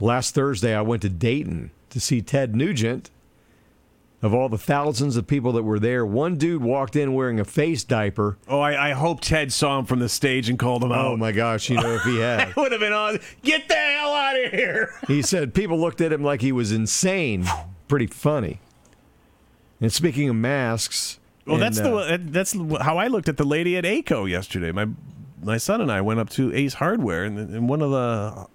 [0.00, 3.10] Last Thursday, I went to Dayton to see Ted Nugent.
[4.22, 7.44] Of all the thousands of people that were there, one dude walked in wearing a
[7.44, 8.38] face diaper.
[8.48, 11.06] Oh, I, I hope Ted saw him from the stage and called him Oh out.
[11.12, 12.56] Oh my gosh, you know if he had.
[12.56, 13.18] Would have been on.
[13.42, 14.94] Get the hell out of here.
[15.08, 17.44] He said people looked at him like he was insane.
[17.86, 18.60] Pretty funny.
[19.78, 23.44] And speaking of masks, Well, and, that's uh, the that's how I looked at the
[23.44, 24.72] lady at ACO yesterday.
[24.72, 24.88] My
[25.42, 28.46] my son and I went up to Ace Hardware, and in one of the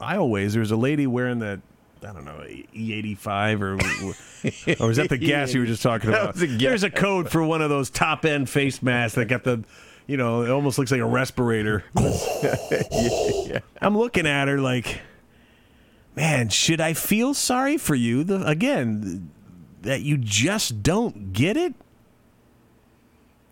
[0.00, 1.60] aisleways, there was a lady wearing that
[2.02, 5.82] I don't know E eighty five or or was that the gas you were just
[5.82, 6.36] talking about?
[6.36, 9.64] the There's a code for one of those top end face masks that got the
[10.06, 11.84] you know it almost looks like a respirator.
[13.82, 15.00] I'm looking at her like,
[16.16, 18.24] man, should I feel sorry for you?
[18.24, 19.30] The, again,
[19.82, 21.74] that you just don't get it.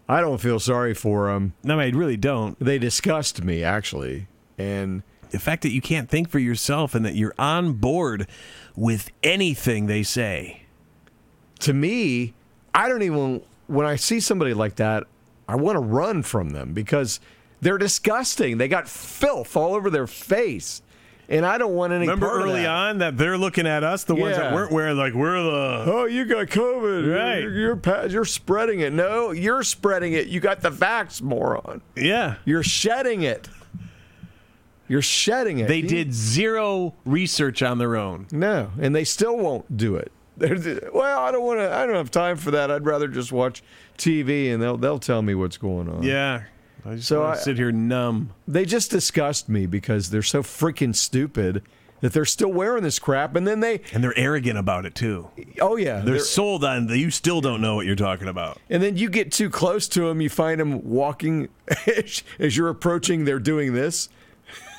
[0.09, 1.53] I don't feel sorry for them.
[1.63, 2.59] No, I really don't.
[2.59, 7.15] They disgust me actually, and The fact that you can't think for yourself and that
[7.15, 8.27] you're on board
[8.75, 10.63] with anything they say.
[11.61, 12.33] to me,
[12.75, 15.05] I don't even when I see somebody like that,
[15.47, 17.21] I want to run from them because
[17.61, 18.57] they're disgusting.
[18.57, 20.81] They got filth all over their face,
[21.29, 22.07] and I don't want any.
[22.07, 24.97] Remember part of early on that they're looking at us, the ones that weren't wearing,
[24.97, 25.85] like we're the.
[25.93, 27.15] Oh, you got COVID.
[27.15, 27.41] Right.
[27.43, 28.93] You're, you're, you're spreading it.
[28.93, 30.29] No, you're spreading it.
[30.29, 31.83] You got the vax, moron.
[31.97, 32.37] Yeah.
[32.45, 33.49] You're shedding it.
[34.89, 35.69] You're shedding it.
[35.69, 38.27] They You- did zero research on their own.
[38.33, 40.11] No, and they still won't do it.
[40.39, 40.57] They're,
[40.95, 41.71] well, I don't want to.
[41.75, 42.71] I don't have time for that.
[42.71, 43.63] I'd rather just watch
[43.99, 46.05] TV, and they'll they'll tell me what's going on.
[46.05, 46.45] Yeah.
[46.87, 48.31] I just So want I- sit here numb.
[48.47, 51.63] They just disgust me because they're so freaking stupid
[52.01, 55.29] that they're still wearing this crap, and then they, And they're arrogant about it too.
[55.61, 58.59] oh yeah, They're, they're- sold on that you still don't know what you're talking about.
[58.71, 61.49] and then you get too close to them, you find them walking
[62.39, 63.25] as you're approaching.
[63.25, 64.09] They're doing this.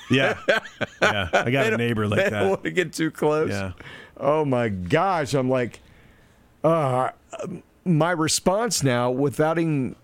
[0.10, 0.38] Yeah.
[1.02, 1.28] yeah.
[1.34, 3.50] I got a neighbor they like don't want to get too close.
[3.52, 3.74] Yeah.
[4.18, 5.82] Oh my gosh, I'm like,
[6.64, 7.10] uh,
[7.86, 9.96] my response now, without even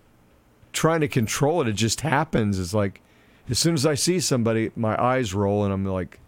[0.76, 2.58] trying to control it, it just happens.
[2.58, 3.00] It's like,
[3.48, 6.20] as soon as I see somebody, my eyes roll, and I'm like,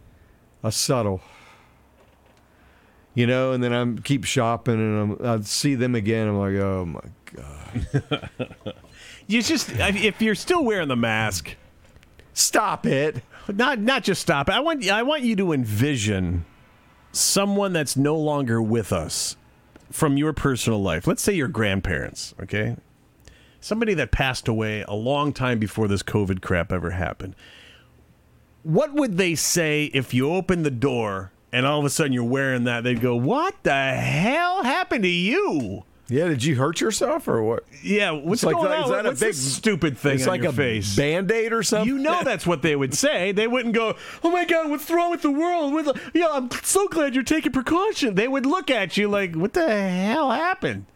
[0.65, 1.21] a subtle,
[3.15, 6.29] you know, and then I'm keep shopping, and I'm, I see them again.
[6.29, 7.01] I'm like, oh my
[7.35, 8.31] god,
[9.29, 11.55] You just if you're still wearing the mask,
[12.33, 13.23] stop it.
[13.47, 14.55] not not just stop it.
[14.55, 16.47] I want I want you to envision
[17.13, 19.37] someone that's no longer with us
[19.91, 21.07] from your personal life.
[21.07, 22.77] Let's say your grandparents, okay?
[23.61, 27.35] Somebody that passed away a long time before this COVID crap ever happened.
[28.63, 32.25] What would they say if you opened the door and all of a sudden you're
[32.25, 32.85] wearing that?
[32.85, 37.65] They'd go, "What the hell happened to you?" Yeah, did you hurt yourself or what?
[37.83, 38.85] Yeah, what's It's like going that- on?
[38.85, 40.97] is that a big- this stupid thing It's on like your a face?
[40.97, 41.87] band aid or something.
[41.89, 43.33] You know that's what they would say.
[43.33, 43.95] They wouldn't go,
[44.25, 47.53] "Oh my God, what's wrong with the world?" With yeah, I'm so glad you're taking
[47.53, 48.15] precaution.
[48.15, 50.87] They would look at you like, "What the hell happened?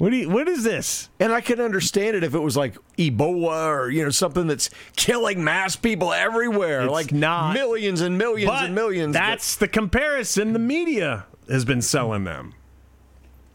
[0.00, 2.76] What do you, What is this?" And I can understand it if it was like
[2.96, 7.52] Ebola or you know something that's killing mass people everywhere, It's like not.
[7.54, 9.14] millions and millions But and millions.
[9.14, 12.54] but- That's the comparison the media has been selling them.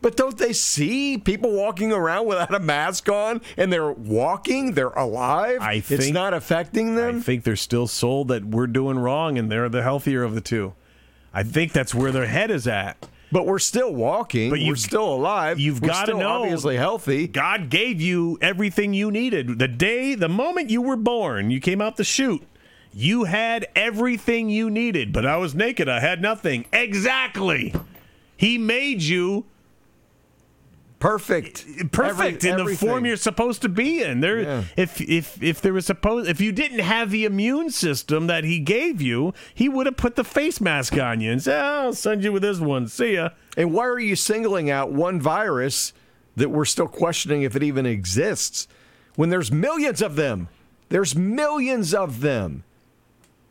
[0.03, 4.89] But don't they see people walking around without a mask on and they're walking, they're
[4.89, 5.57] alive?
[5.61, 7.17] I think, it's not affecting them.
[7.17, 10.41] I think they're still sold that we're doing wrong and they're the healthier of the
[10.41, 10.73] two.
[11.33, 13.07] I think that's where their head is at.
[13.35, 14.49] But we're still walking.
[14.49, 15.59] But you're still alive.
[15.59, 17.27] you've gotta still know- obviously healthy.
[17.27, 19.59] God gave you everything you needed.
[19.59, 22.43] The day, the moment you were born, you came out the chute.
[22.93, 25.89] You had everything you needed, but I was naked.
[25.89, 26.63] I had nothing.
[26.71, 27.75] Exactly.
[28.37, 29.43] He made you
[31.05, 31.91] Perfect.
[31.91, 34.21] perfect Every- in the form you're supposed to be in.
[34.21, 34.63] There, Yeah.
[34.75, 38.59] if if if there was supposed if you didn't have the immune system that he
[38.59, 41.93] gave you, he would have put the face mask on you and said, oh, "I'll
[41.93, 42.87] send you with this one.
[42.87, 45.93] See ya." And why are you singling out one virus
[46.35, 48.67] that we're still questioning if it even exists
[49.15, 50.47] when there's millions of them?
[50.89, 52.63] There's millions of them.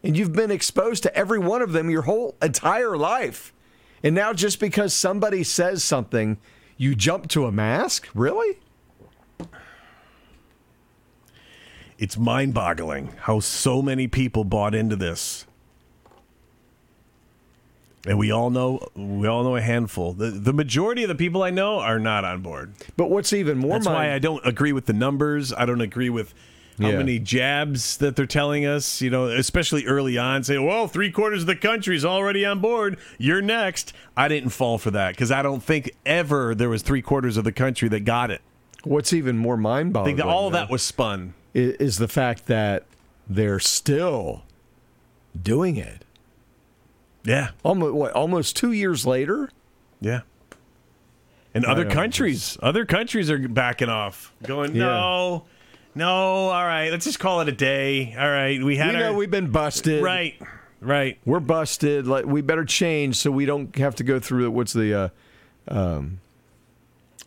[0.02, 3.55] and you've been exposed to every one of them your whole entire life.
[4.02, 6.36] And now, just because somebody says something,
[6.77, 8.09] you jump to a mask?
[8.14, 8.59] Really?
[11.99, 15.47] It's mind boggling how so many people bought into this.
[18.07, 20.12] And we all know we all know a handful.
[20.12, 22.75] The the majority of the people I know are not on board.
[22.97, 25.53] But what's even more That's mind- why I don't agree with the numbers.
[25.55, 26.35] I don't agree with
[26.81, 26.97] how Yeah.
[26.99, 31.43] many jabs that they're telling us, you know, especially early on, say, well, three quarters
[31.43, 32.99] of the country's already on board.
[33.18, 33.93] You're next.
[34.16, 37.45] I didn't fall for that because I don't think ever there was three quarters of
[37.45, 38.41] the country that got it.
[38.83, 41.33] what's even more mind boggling all that was spun.
[41.55, 42.85] is the fact that
[43.29, 44.43] they're still
[45.41, 46.05] doing it.
[47.25, 47.51] Yeah.
[47.62, 48.12] Almost what?
[48.12, 49.49] Almost two years later.
[50.03, 50.20] Yeah.
[51.55, 54.85] And other countries, other countries are backing off, going, Yeah.
[54.87, 55.45] no,
[55.95, 56.09] no,
[56.49, 58.14] all right, let's just call it a day.
[58.18, 60.03] All right, we had we know our we've been busted.
[60.03, 60.34] right,
[60.80, 61.18] right.
[61.24, 62.07] We're busted.
[62.07, 65.09] Like we better change so we don't have to go through what's the uh,
[65.68, 66.20] um,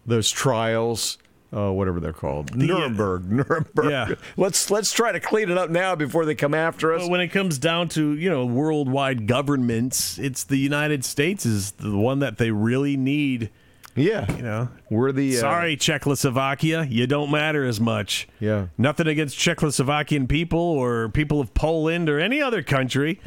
[0.05, 1.17] those trials.
[1.55, 3.89] Uh, whatever they're called, Nuremberg, Nuremberg.
[3.89, 4.15] Yeah.
[4.35, 7.07] Let's let's try to clean it up now before they come after us.
[7.07, 11.95] When it comes down to you know worldwide governments, it's the United States is the
[11.95, 13.49] one that they really need.
[13.97, 18.27] Yeah, You know, we're the uh, sorry Czechoslovakia, you don't matter as much.
[18.39, 18.67] Yeah.
[18.77, 23.19] Nothing against Czechoslovakian people or people of Poland or any other country.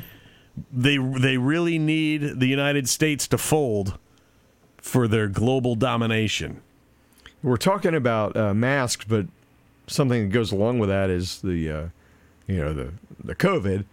[0.72, 3.98] They they really need the United States to fold
[4.78, 6.60] for their global domination.
[7.42, 9.26] We're talking about uh, masks, but
[9.86, 11.86] something that goes along with that is the, uh,
[12.46, 12.92] you know, the
[13.22, 13.84] the COVID.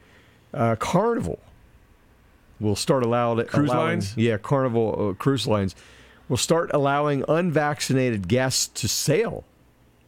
[0.54, 1.40] Uh, Carnival
[2.60, 4.18] will start allowed at Cruise allowing- lines?
[4.18, 5.76] Yeah, Carnival uh, cruise lines
[6.30, 9.44] will start allowing unvaccinated guests to sail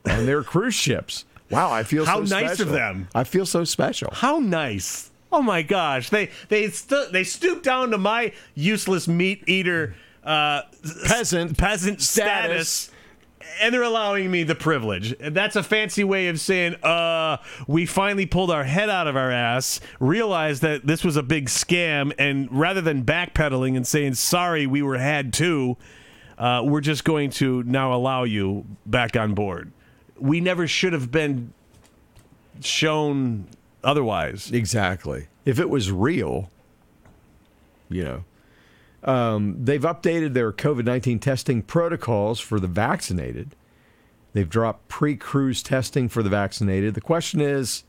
[0.09, 1.25] on their cruise ships.
[1.49, 2.73] Wow, I feel How so nice of special.
[2.73, 3.07] them.
[3.15, 4.09] I feel so special.
[4.13, 5.09] How nice!
[5.31, 10.61] Oh my gosh, they they stu- they stoop down to my useless meat eater uh,
[11.05, 12.69] Peasant peasant status.
[12.69, 12.95] status.
[13.61, 15.15] And they're allowing me the privilege.
[15.19, 19.31] That's a fancy way of saying, uh, we finally pulled our head out of our
[19.31, 24.67] ass, realized that this was a big scam, and rather than backpedaling and saying, sorry,
[24.67, 25.77] we were had too,
[26.39, 29.71] uh, we're just going to now allow you back on board.
[30.17, 31.53] We never should have been
[32.61, 33.47] shown
[33.83, 34.49] otherwise.
[34.51, 35.27] Exactly.
[35.45, 36.49] If it was real,
[37.89, 38.23] you know.
[39.01, 43.55] Um, they've updated their COVID 19 testing protocols for the vaccinated.
[44.33, 46.93] They've dropped pre cruise testing for the vaccinated.
[46.93, 47.83] The question is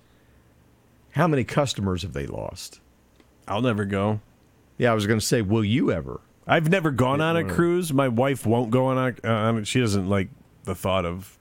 [1.12, 2.80] how many customers have they lost?
[3.48, 4.20] I'll never go.
[4.78, 6.20] Yeah, I was going to say, will you ever?
[6.50, 7.92] I've never gone on a cruise.
[7.92, 9.14] My wife won't go on a.
[9.26, 10.28] Uh, on she doesn't like
[10.64, 11.38] the thought of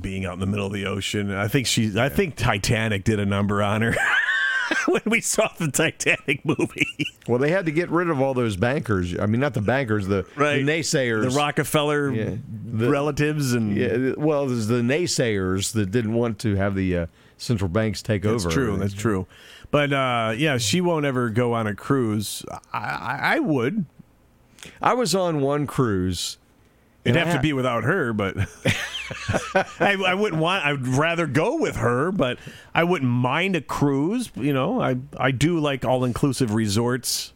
[0.00, 1.30] being out in the middle of the ocean.
[1.32, 1.98] I think she.
[1.98, 3.94] I think Titanic did a number on her
[4.88, 6.88] when we saw the Titanic movie.
[7.28, 9.18] Well, they had to get rid of all those bankers.
[9.18, 10.64] I mean, not the bankers, the, Right.
[10.64, 11.30] the naysayers.
[11.30, 12.34] the Rockefeller Yeah.
[12.72, 17.06] The- relatives and Yeah, well, there's the naysayers that didn't want to have the uh,
[17.36, 18.34] central banks take over.
[18.34, 18.54] That's over.
[18.54, 18.76] true.
[18.78, 19.26] That's true.
[19.70, 22.44] But uh, yeah, she won't ever go on a cruise.
[22.72, 23.84] I, I, I would.
[24.80, 26.38] I was on one cruise.
[27.04, 28.36] It'd have to be without her, but
[29.78, 30.64] I, I wouldn't want.
[30.64, 32.38] I'd rather go with her, but
[32.74, 34.30] I wouldn't mind a cruise.
[34.34, 37.32] You know, I I do like all inclusive resorts.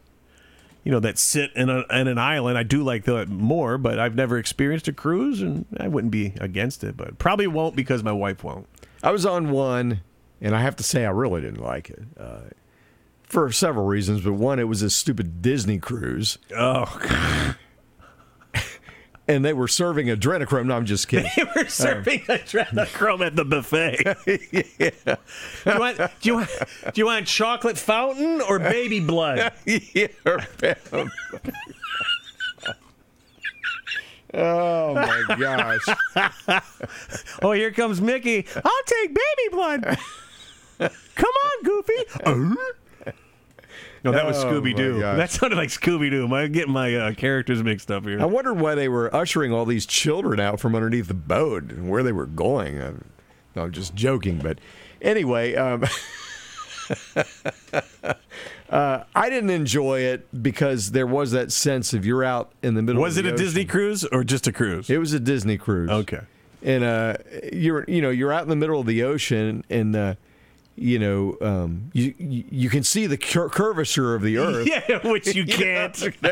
[0.83, 2.59] You know that sit in, a, in an island.
[2.59, 6.33] I do like that more, but I've never experienced a cruise, and I wouldn't be
[6.41, 6.97] against it.
[6.97, 8.67] But probably won't because my wife won't.
[9.03, 10.01] I was on one,
[10.41, 12.41] and I have to say I really didn't like it uh,
[13.23, 14.23] for several reasons.
[14.23, 17.55] But one, it was a stupid Disney cruise, Oh,
[19.29, 20.67] and they were serving adrenochrome.
[20.67, 21.31] No, I'm just kidding.
[21.37, 23.99] they were serving adrenochrome at the buffet.
[24.27, 26.49] do, you want, do you want
[26.93, 29.53] do you want chocolate fountain or baby blood?
[29.67, 30.09] Yeah,
[34.33, 36.31] oh my gosh!
[37.43, 38.47] Oh, here comes Mickey.
[38.57, 39.99] I'll take baby blood.
[40.81, 42.55] Come on, Goofy.
[44.03, 45.01] No, that was Oh, Scooby my Doo.
[45.01, 45.17] gosh.
[45.19, 46.25] That sounded like Scooby Doo.
[46.25, 48.17] Am I getting my uh, characters mixed up here.
[48.19, 48.29] I here?
[48.29, 52.03] wondered why they were ushering all these children out from underneath the boat and where
[52.03, 52.81] they were going.
[52.81, 53.05] I'm,
[53.55, 54.59] no, I'm just joking, but
[55.03, 55.85] anyway, um,
[58.71, 62.83] uh, I didn't enjoy it because there was that sense of you're out in the
[62.83, 63.03] middle.
[63.03, 64.89] Was of it the a Disney cruise or just a cruise?
[64.89, 65.91] It was a Disney cruise.
[65.91, 66.21] Okay.
[66.63, 67.17] and uh,
[67.53, 69.95] you're you know you're out in the middle of the ocean and.
[69.95, 70.15] Uh,
[70.81, 74.67] you know, um, you, you can see the cur- curvature of the earth.
[74.67, 76.01] Yeah, which you can't.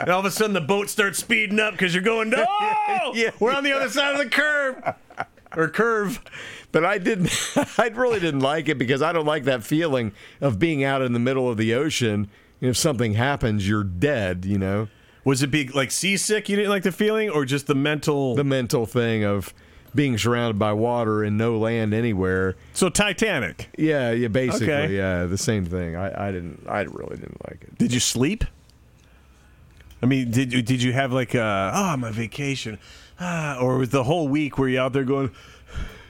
[0.00, 2.44] and all of a sudden, the boat starts speeding up because you're going, no,
[3.14, 3.30] Yeah.
[3.38, 4.94] we're on the other side of the curve.
[5.56, 6.20] or curve.
[6.72, 7.30] But I didn't.
[7.78, 11.12] I really didn't like it because I don't like that feeling of being out in
[11.12, 12.28] the middle of the ocean.
[12.60, 14.44] And if something happens, you're dead.
[14.44, 14.88] You know,
[15.24, 16.48] Was it be like seasick?
[16.48, 18.34] You didn't like the feeling, or just the mental?
[18.34, 19.54] the mental thing of
[19.96, 22.54] being surrounded by water and no land anywhere.
[22.74, 23.68] so Titanic.
[23.76, 24.96] Yeah, yeah, basically, Okay.
[24.96, 25.96] yeah, the same thing.
[25.96, 26.64] I, I didn't.
[26.68, 27.76] I really didn't like it.
[27.78, 28.44] Did you sleep?
[30.02, 32.78] I mean, did you did you have like a oh I'm on vacation,
[33.18, 35.30] ah, or was the whole week were you out there going?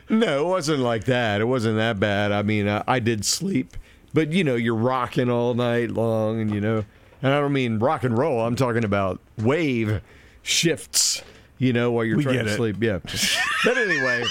[0.08, 1.40] No, it wasn't like that.
[1.40, 2.30] It wasn't that bad.
[2.32, 3.76] I mean, I, I did sleep,
[4.12, 6.84] but you know, you're rocking all night long, and you know,
[7.22, 8.40] and I don't mean rock and roll.
[8.40, 10.00] I'm talking about wave
[10.42, 11.22] shifts.
[11.58, 12.56] You know, while you're We trying to it.
[12.56, 12.76] sleep.
[12.80, 12.98] Yeah.
[13.64, 14.24] but anyway,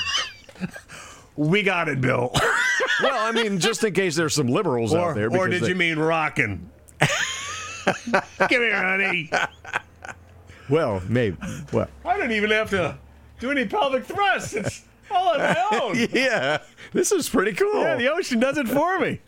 [1.36, 2.32] We got it, Bill.
[3.04, 5.30] well, I mean, just in case there's some liberals or out there.
[5.36, 6.70] or did they- you mean rocking?
[7.02, 9.30] Come here, honey.
[10.68, 11.38] Well, maybe.
[11.72, 12.98] Well, I don't even have to
[13.40, 14.56] do any pelvic thrusts.
[14.56, 15.96] It's all on my own.
[16.12, 16.58] yeah,
[16.92, 17.82] this is pretty cool.
[17.84, 19.20] Yeah, the ocean does it for me.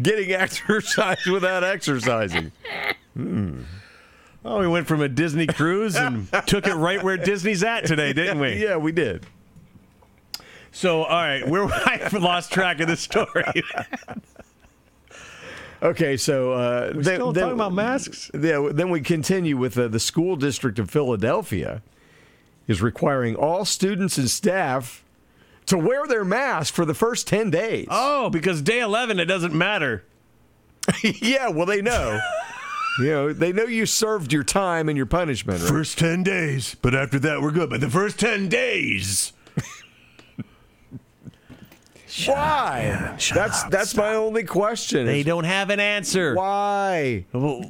[0.00, 2.52] Getting exercise without exercising.
[3.14, 3.62] Hmm.
[4.50, 8.14] Oh, we went from a Disney cruise and took it right where Disney's at today,
[8.14, 8.54] didn't we?
[8.54, 9.26] Yeah, we did.
[10.72, 13.44] So, all right, we're I lost track of the story.
[15.80, 18.32] Okay, so uh, We're then, still then- talking about masks.
[18.34, 21.82] Yeah, then we continue with uh, the school district of Philadelphia
[22.66, 25.04] is requiring all students and staff
[25.66, 27.86] to wear their mask for the first 10 days.
[27.92, 30.02] Oh, because day 11, it doesn't matter.
[31.04, 32.18] yeah, well, they know.
[32.98, 35.60] You know, they know you served your time and your punishment.
[35.60, 35.68] Right?
[35.68, 37.70] First 10 days, but after that, we're good.
[37.70, 39.32] But the first 10 days.
[42.26, 43.16] Why?
[43.32, 45.06] that's that's my only question.
[45.06, 46.34] They don't have an answer.
[46.34, 47.26] Why?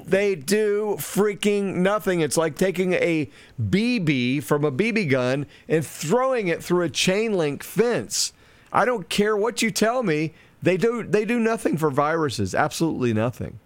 [0.07, 2.21] They do freaking nothing.
[2.21, 3.29] It's like taking a
[3.61, 8.33] BB from a BB gun and throwing it through a chain link fence.
[8.73, 10.35] I don't care what you tell me.
[10.63, 12.55] They do they do nothing for viruses.
[12.55, 13.59] Absolutely nothing.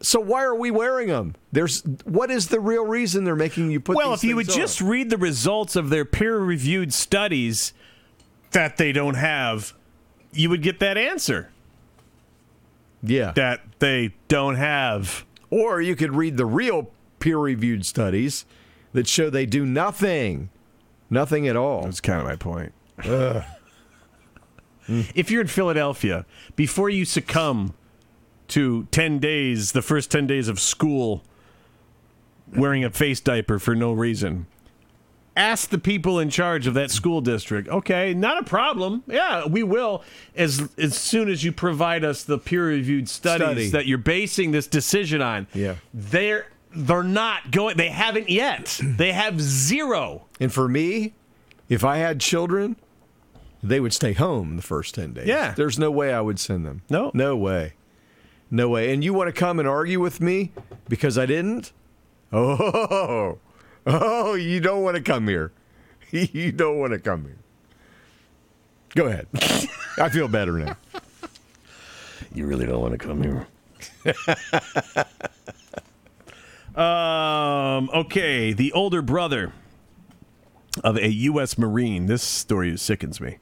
[0.00, 1.34] So why are we wearing them?
[1.50, 3.96] There's what is the real reason they're making you put?
[3.96, 4.56] Well, if you would on?
[4.56, 7.72] just read the results of their peer reviewed studies
[8.52, 9.74] that they don't have,
[10.32, 11.50] you would get that answer
[13.02, 13.32] Yeah.
[13.32, 15.24] that they don't have.
[15.50, 18.44] Or you could read the real peer reviewed studies
[18.92, 20.50] that show they do nothing.
[21.10, 21.82] Nothing at all.
[21.84, 22.72] That's kind of my point.
[24.88, 26.24] if you're in Philadelphia,
[26.56, 27.74] before you succumb
[28.48, 31.22] to 10 days, the first 10 days of school,
[32.56, 34.46] wearing a face diaper for no reason,
[35.36, 37.68] ask the people in charge of that school district.
[37.68, 39.04] Okay, not a problem.
[39.06, 40.02] Yeah, we will
[40.34, 43.70] as as soon as you provide us the peer-reviewed studies Study.
[43.70, 45.46] that you're basing this decision on.
[45.54, 45.76] Yeah.
[45.94, 48.78] They're they're not going they haven't yet.
[48.82, 50.26] They have zero.
[50.40, 51.14] And for me,
[51.68, 52.76] if I had children,
[53.62, 55.26] they would stay home the first 10 days.
[55.26, 55.52] Yeah.
[55.56, 56.82] There's no way I would send them.
[56.90, 57.10] No.
[57.14, 57.74] No way.
[58.50, 58.92] No way.
[58.92, 60.52] And you want to come and argue with me
[60.88, 61.72] because I didn't?
[62.32, 63.38] Oh,
[63.86, 65.52] oh, you don't want to come here.
[66.10, 67.36] You don't want to come here.
[68.94, 69.26] Go ahead.
[69.98, 70.74] I feel better now.
[72.32, 73.46] You really don't want to come here.
[76.82, 79.52] um, okay, the older brother
[80.82, 81.58] of a U.S.
[81.58, 82.06] Marine.
[82.06, 83.36] This story sickens me.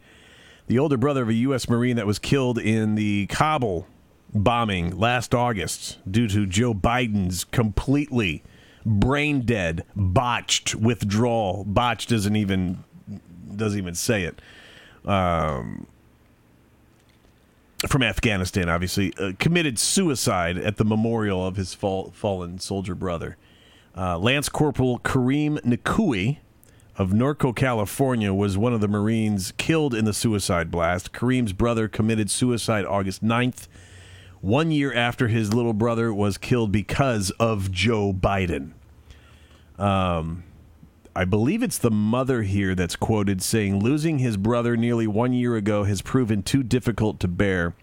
[0.67, 1.69] The older brother of a U.S.
[1.69, 3.87] Marine that was killed in the Kabul
[4.43, 8.43] bombing last August due to Joe Biden's completely
[8.85, 11.65] brain dead, botched withdrawal.
[11.65, 12.85] Botched doesn't even
[13.57, 14.41] doesn't even say it
[17.87, 23.37] from Afghanistan, obviously, uh, committed suicide at the memorial of his fall, fallen soldier brother.
[23.97, 26.39] Uh, Lance Corporal Kareem Nikui
[26.97, 31.13] of Norco, California, was one of the Marines killed in the suicide blast.
[31.13, 33.69] Kareem's brother committed suicide August 9th,
[34.41, 38.73] one year after his little brother was killed because of Joe Biden.
[41.17, 45.57] I believe it's the mother here that's quoted saying, Losing his brother nearly one year
[45.57, 47.75] ago has proven too difficult to bear.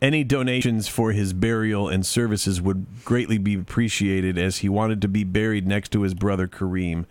[0.00, 5.08] Any donations for his burial and services would greatly be appreciated as he wanted to
[5.08, 7.04] be buried next to his brother Kareem,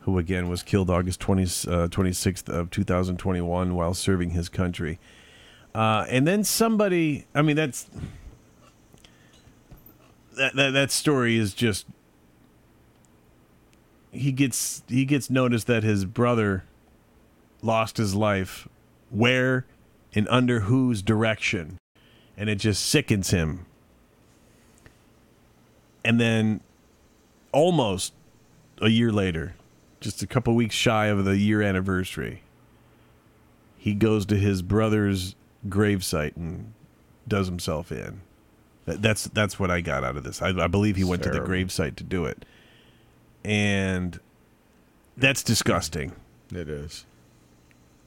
[0.00, 5.00] who again was killed August 20, uh, 26th of 2021 while serving his country.
[5.74, 7.88] Uh, and then somebody, I mean, that's
[10.36, 11.86] that, that that story is just
[14.12, 16.64] he gets he gets noticed that his brother
[17.62, 18.68] lost his life
[19.10, 19.66] where
[20.14, 21.78] and under whose direction.
[22.36, 23.66] And it just sickens him.
[26.04, 26.60] And then
[27.52, 28.12] almost
[28.80, 29.54] a year later
[30.00, 32.42] just a couple weeks shy of the year anniversary,
[33.76, 35.34] he goes to his brother's
[35.68, 36.72] gravesite and
[37.26, 38.20] does himself in.
[38.86, 40.40] That, that's that's what I got out of this.
[40.40, 41.52] I, I believe he went to the Terrible.
[41.54, 42.44] gravesite to do it,
[43.44, 44.18] and
[45.16, 46.12] that's disgusting.
[46.52, 47.04] It is.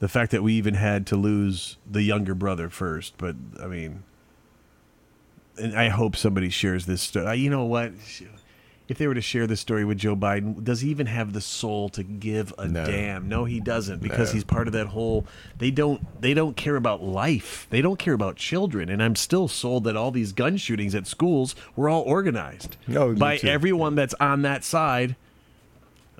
[0.00, 4.02] The fact that we even had to lose the younger brother first, but I mean,
[5.56, 7.36] and I hope somebody shares this story.
[7.36, 7.92] You know what?
[8.92, 11.40] If they were to share this story with Joe Biden, does he even have the
[11.40, 12.84] soul to give a No.
[12.84, 13.26] damn?
[13.26, 14.34] No, he doesn't because No.
[14.34, 15.26] he's part of that whole.
[15.56, 16.20] They don't.
[16.20, 17.66] They don't care about life.
[17.70, 18.90] They don't care about children.
[18.90, 23.14] And I'm still sold that all these gun shootings at schools were all organized Oh,
[23.14, 25.16] by everyone that's on that side.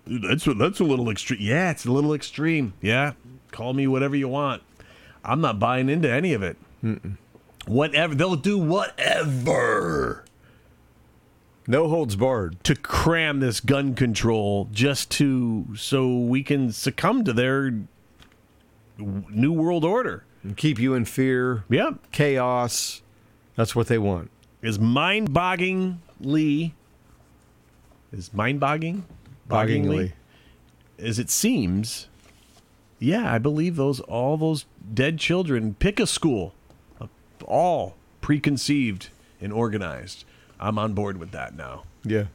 [0.06, 1.40] That's a, that's a little extreme.
[1.42, 2.72] Yeah, it's a little extreme.
[2.80, 3.12] Yeah,
[3.50, 4.62] call me whatever you want.
[5.22, 6.56] I'm not buying into any of it.
[7.66, 10.24] Whatever they'll do, whatever
[11.66, 12.62] No holds barred.
[12.64, 17.72] to cram this gun control just to so we can succumb to their
[18.98, 20.24] new world order.
[20.42, 23.02] And keep you in fear, Yep, chaos.
[23.54, 24.30] That's what they want.
[24.60, 26.72] is mind-bogglingly
[28.12, 29.04] is mind-bogging,
[29.48, 30.12] Boggingly.
[30.98, 32.08] as it seems.
[32.98, 35.74] Yeah, I believe those all those dead children.
[35.78, 36.54] Pick a school,
[37.44, 39.08] all preconceived
[39.40, 40.24] and organized.
[40.62, 41.82] I'm on board with that now.
[42.04, 42.26] Yeah.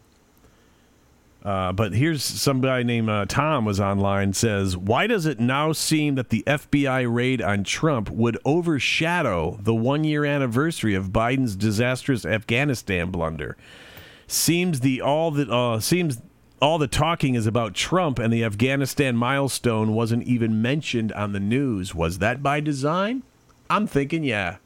[1.43, 5.71] Uh, but here's some guy named uh, Tom was online says, "Why does it now
[5.71, 11.55] seem that the FBI raid on Trump would overshadow the one year anniversary of Biden's
[11.55, 13.55] disastrous Afghanistan blunder?
[14.27, 16.21] Seems the all that uh, seems
[16.61, 21.39] all the talking is about Trump and the Afghanistan milestone wasn't even mentioned on the
[21.39, 21.95] news.
[21.95, 23.23] Was that by design?
[23.69, 24.57] I'm thinking, yeah."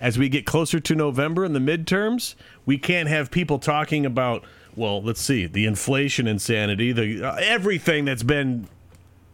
[0.00, 2.34] as we get closer to November and the midterms,
[2.66, 4.44] we can't have people talking about,
[4.76, 8.68] well, let's see, the inflation insanity, the uh, everything that's been.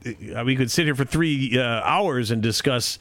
[0.07, 2.99] Uh, we could sit here for three uh, hours and discuss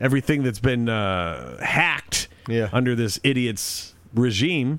[0.00, 2.68] everything that's been uh, hacked Yeah.
[2.72, 4.78] under this idiot's regime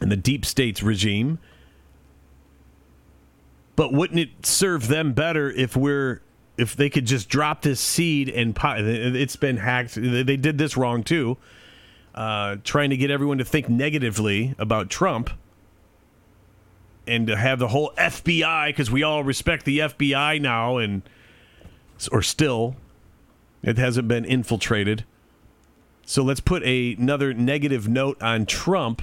[0.00, 1.40] and the deep state's regime.
[3.74, 6.22] But wouldn't it serve them better if we're
[6.58, 9.94] if they could just drop this seed and it's been hacked?
[9.96, 11.38] They did this wrong too,
[12.14, 15.30] uh, trying to get everyone to think negatively about Trump
[17.06, 21.02] and to have the whole FBI because we all respect the FBI now and
[22.10, 22.76] or still
[23.62, 25.04] it hasn't been infiltrated.
[26.04, 29.02] So let's put a, another negative note on Trump,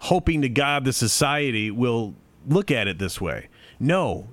[0.00, 2.14] hoping to God the society will
[2.46, 3.48] look at it this way.
[3.80, 4.28] No,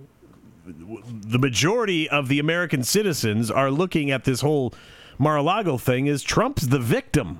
[0.65, 4.73] the majority of the American citizens are looking at this whole
[5.17, 7.39] Mar-a-Lago thing as Trump's the victim.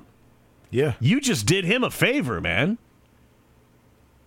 [0.70, 0.94] Yeah.
[1.00, 2.78] You just did him a favor, man.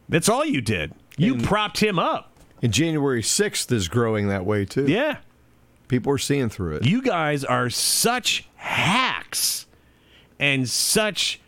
[0.07, 0.93] That's all you did.
[1.17, 2.31] You And- propped him up.
[2.61, 4.85] And January 6th is growing that way too.
[4.85, 5.17] Yeah.
[5.87, 6.85] People are seeing through it.
[6.85, 9.65] You guys are such hacks
[10.39, 11.39] and such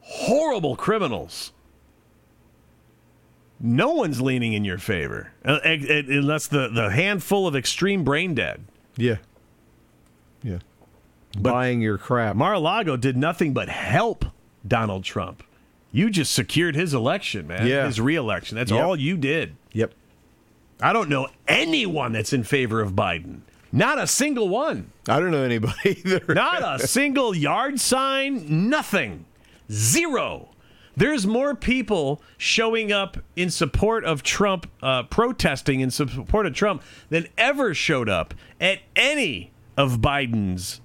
[0.00, 1.52] horrible criminals.
[3.58, 8.64] No one's leaning in your favor uh, unless the, the handful of extreme brain dead.
[8.96, 9.16] Yeah.
[11.42, 12.36] Buying your crap.
[12.36, 14.24] Mar-a-Lago did nothing but help
[14.66, 15.42] Donald Trump.
[15.92, 17.66] You just secured his election, man.
[17.66, 17.86] Yeah.
[17.86, 18.56] His reelection.
[18.56, 18.84] That's Yep.
[18.84, 19.56] all you did.
[19.72, 19.92] yep.
[20.80, 23.40] I don't know anyone that's in favor of Biden.
[23.72, 24.90] Not a single one.
[25.08, 26.34] I don't know anybody either.
[26.34, 29.24] Not a single yard sign, nothing.
[29.72, 30.50] Zero.
[30.96, 36.82] There's more people showing up in support of Trump, uh, protesting in support of Trump,
[37.10, 40.80] than ever showed up at any of Biden's.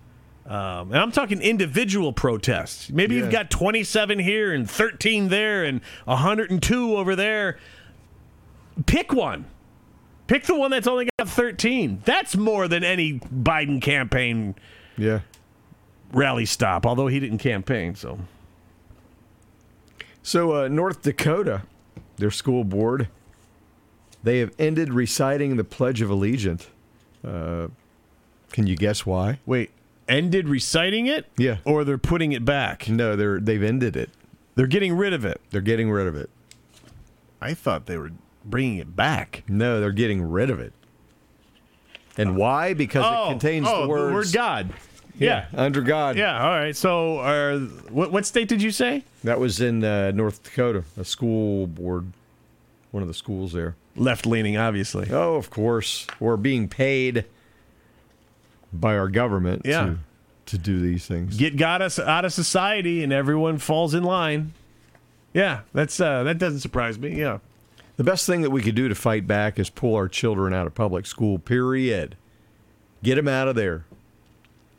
[0.45, 2.89] Um, and I'm talking individual protests.
[2.89, 3.21] Maybe Yeah.
[3.23, 7.57] you've got 27 here and 13 there and 102 over there.
[8.87, 9.45] Pick one.
[10.27, 12.01] Pick the one that's only got 13.
[12.05, 14.55] That's more than any Biden campaign
[14.97, 15.19] Yeah.
[16.11, 17.95] rally stop, although he didn't campaign.
[17.95, 18.19] So
[20.23, 21.63] So uh, North Dakota,
[22.17, 23.07] their school board,
[24.23, 26.67] they have ended reciting the Pledge of Allegiance.
[27.25, 27.67] Uh,
[28.51, 29.39] can you guess why?
[29.45, 29.71] wait,
[30.18, 31.28] ended reciting it?
[31.38, 31.57] Yeah.
[31.66, 32.89] Or they're putting it back?
[32.89, 34.09] No, they're they've ended it.
[34.55, 35.41] They're getting rid of it.
[35.49, 36.30] They're getting rid of it.
[37.41, 38.12] I thought they were
[38.45, 39.43] bringing it back.
[39.47, 40.74] No, they're getting rid of it.
[42.18, 42.74] And why?
[42.74, 44.74] Because it contains oh, the words word God.
[45.18, 45.45] Yeah.
[45.53, 46.18] under God.
[46.18, 46.43] Yeah.
[46.43, 46.76] All right.
[46.76, 49.03] So, are, what what state did you say?
[49.24, 52.12] That was in uh, North Dakota, a school board,
[52.91, 53.76] one of the schools there.
[53.95, 55.09] Left leaning, obviously.
[55.12, 56.07] Oh, of course.
[56.20, 57.26] We're being paid
[58.74, 59.86] by our government Yeah.
[59.86, 59.97] to,
[60.47, 61.38] to do these things.
[61.38, 64.53] Get God us out of society, and everyone falls in line.
[65.34, 67.17] Yeah, that's uh, that doesn't surprise me.
[67.19, 67.39] Yeah.
[67.97, 70.65] The best thing that we could do to fight back is pull our children out
[70.67, 72.15] of public school, period.
[73.03, 73.86] Get them out of there.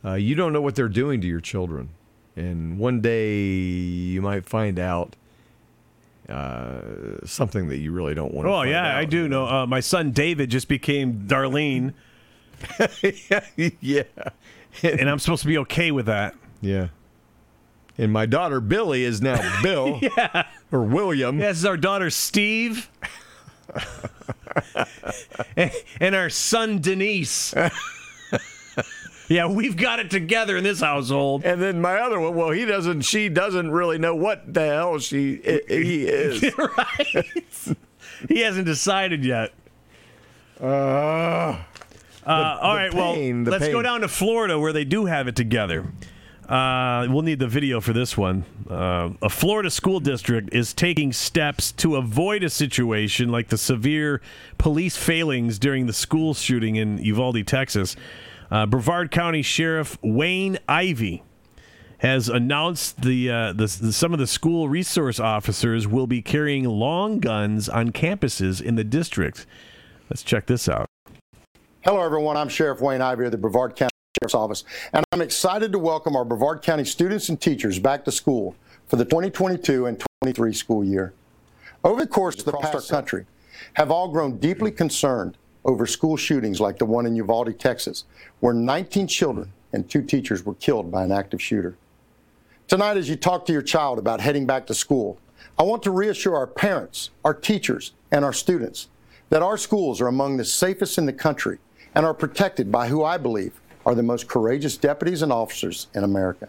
[0.05, 1.91] Uh, you don't know what they're doing to your children.
[2.37, 5.15] And one day you might find out
[6.29, 6.81] uh,
[7.25, 8.97] something that you really don't want to Oh yeah.
[8.97, 9.47] I do know.
[9.47, 11.93] Uh, my son David just became Darlene,
[13.81, 14.03] yeah.
[14.83, 16.35] and I'm supposed to be okay with that.
[16.61, 16.89] Yeah.
[17.99, 20.47] And my daughter Billy is now Bill Yeah.
[20.71, 21.39] or William.
[21.39, 22.89] This is our daughter Steve,
[25.57, 27.55] and, and our son Denise.
[29.29, 31.45] yeah, we've got it together in this household.
[31.45, 34.99] And then my other one, well, he doesn't, she doesn't really know what the hell
[34.99, 35.37] she
[35.69, 36.43] he is.
[36.59, 37.77] right?
[38.29, 39.53] he hasn't decided yet.
[40.61, 41.59] Uh,
[42.27, 45.37] Uh, all right, pain, well, let's go down to Florida where they do have it
[45.37, 45.87] together.
[46.49, 48.45] Uh, we'll need the video for this one.
[48.69, 54.21] Uh, a Florida school district is taking steps to avoid a situation like the severe
[54.59, 57.97] police failings during the school shooting in Uvalde, Texas.
[58.51, 61.23] Uh, Brevard County Sheriff Wayne Ivey
[61.99, 66.65] has announced the, uh, the, the some of the school resource officers will be carrying
[66.65, 69.47] long guns on campuses in the district.
[70.11, 70.92] Let's check this out.
[71.85, 72.37] Hello, everyone.
[72.37, 74.63] I'm Sheriff Wayne Ivey of the Brevard County Sheriff's Office,
[74.93, 78.55] and I'm excited to welcome our Brevard County students and teachers back to school
[78.87, 81.13] for the 2022 and 23 school year.
[81.83, 83.27] Over the course of the past, our country
[83.73, 88.05] have all grown deeply concerned over school shootings like the one in Uvalde, Texas,
[88.39, 91.77] where 19 children and two teachers were killed by an active shooter.
[92.69, 95.19] Tonight, as you talk to your child about heading back to school,
[95.59, 98.87] I want to reassure our parents, our teachers, and our students
[99.31, 101.59] that our schools are among the safest in the country
[101.95, 106.05] and are protected by who I believe are the most courageous deputies and officers in
[106.05, 106.49] America.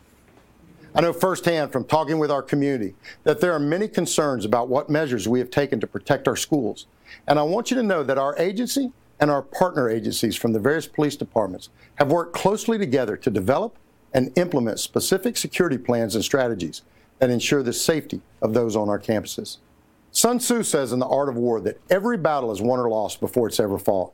[0.96, 4.90] I know firsthand from talking with our community that there are many concerns about what
[4.90, 6.86] measures we have taken to protect our schools.
[7.28, 10.60] And I want you to know that our agency and our partner agencies from the
[10.60, 13.76] various police departments have worked closely together to develop
[14.14, 16.84] and implement specific security plans and strategies
[17.18, 19.58] that ensure the safety of those on our campuses.
[20.12, 23.20] Sun Tzu says in The Art of War that every battle is won or lost
[23.20, 24.14] before it's ever fought.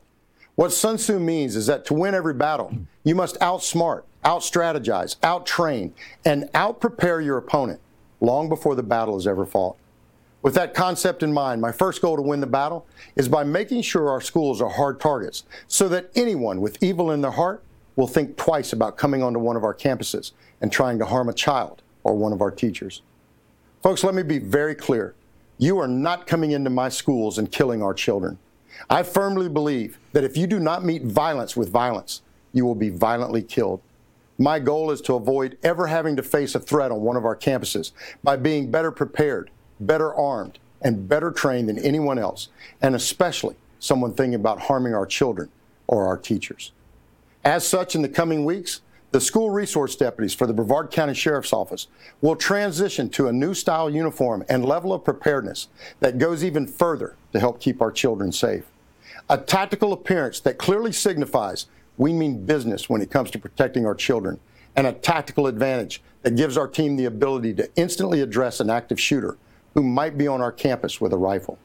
[0.56, 2.72] What Sun Tzu means is that to win every battle,
[3.04, 5.92] you must outsmart, outstrategize, outtrain,
[6.24, 7.80] and outprepare your opponent
[8.20, 9.76] long before the battle is ever fought.
[10.42, 13.82] With that concept in mind, my first goal to win the battle is by making
[13.82, 17.62] sure our schools are hard targets so that anyone with evil in their heart
[17.96, 21.34] will think twice about coming onto one of our campuses and trying to harm a
[21.34, 23.02] child or one of our teachers.
[23.82, 25.14] Folks, let me be very clear.
[25.58, 28.38] You are not coming into my schools and killing our children.
[28.88, 32.22] I firmly believe that if you do not meet violence with violence,
[32.52, 33.80] you will be violently killed.
[34.38, 37.36] My goal is to avoid ever having to face a threat on one of our
[37.36, 37.92] campuses
[38.24, 39.50] by being better prepared,
[39.80, 42.48] better armed, and better trained than anyone else,
[42.80, 45.50] and especially someone thinking about harming our children
[45.86, 46.72] or our teachers.
[47.44, 48.80] As such, in the coming weeks,
[49.12, 51.88] the school resource deputies for the Brevard County Sheriff's Office
[52.20, 55.68] will transition to a new style uniform and level of preparedness
[55.98, 58.69] that goes even further to help keep our children safe.
[59.30, 61.66] A tactical appearance that clearly signifies
[61.96, 64.40] we mean business when it comes to protecting our children,
[64.74, 68.98] and a tactical advantage that gives our team the ability to instantly address an active
[68.98, 69.38] shooter
[69.74, 71.60] who might be on our campus with a rifle.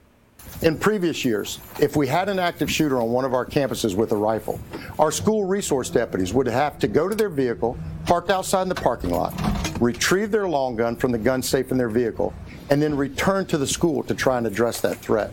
[0.62, 4.12] In previous years, if we had an active shooter on one of our campuses with
[4.12, 4.60] a rifle,
[5.00, 8.76] our school resource deputies would have to go to their vehicle, parked outside in the
[8.76, 9.34] parking lot,
[9.82, 12.32] retrieve their long gun from the gun safe in their vehicle,
[12.70, 15.32] and then return to the school to try and address that threat.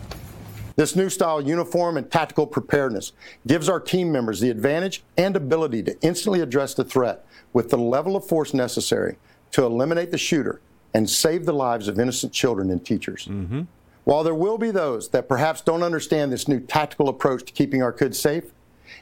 [0.75, 3.11] This new style uniform and tactical preparedness
[3.45, 7.77] gives our team members the advantage and ability to instantly address the threat with the
[7.77, 9.17] level of force necessary
[9.51, 10.61] to eliminate the shooter
[10.93, 13.25] and save the lives of innocent children and teachers.
[13.25, 13.61] Mm-hmm.
[14.03, 17.81] While there will be those that perhaps don't understand this new tactical approach to keeping
[17.81, 18.45] our kids safe,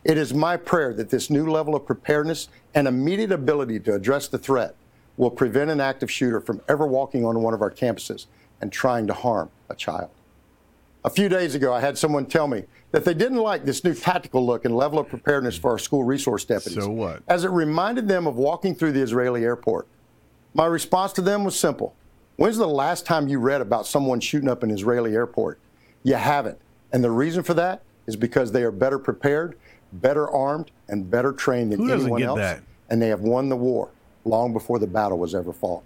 [0.04, 4.28] it is my prayer that this new level of preparedness and immediate ability to address
[4.28, 4.76] the threat
[5.18, 8.28] will prevent an active shooter from ever walking onto one of our campuses
[8.62, 10.10] and trying to harm a child.
[11.04, 13.94] A few days ago, I had someone tell me that they didn't like this new
[13.94, 16.84] tactical look and level of preparedness for our school resource deputies.
[16.84, 17.24] So what?
[17.28, 19.88] As it reminded them of walking through the Israeli airport.
[20.54, 21.96] My response to them was simple.
[22.36, 25.60] When's the last time you read about someone shooting up an Israeli airport?
[26.04, 26.60] You haven't.
[26.92, 29.58] And the reason for that is because they are better prepared,
[29.94, 32.40] better armed, and better trained than anyone get else.
[32.40, 32.62] that?
[32.90, 33.90] And they have won the war
[34.26, 35.84] long before the battle was ever fought.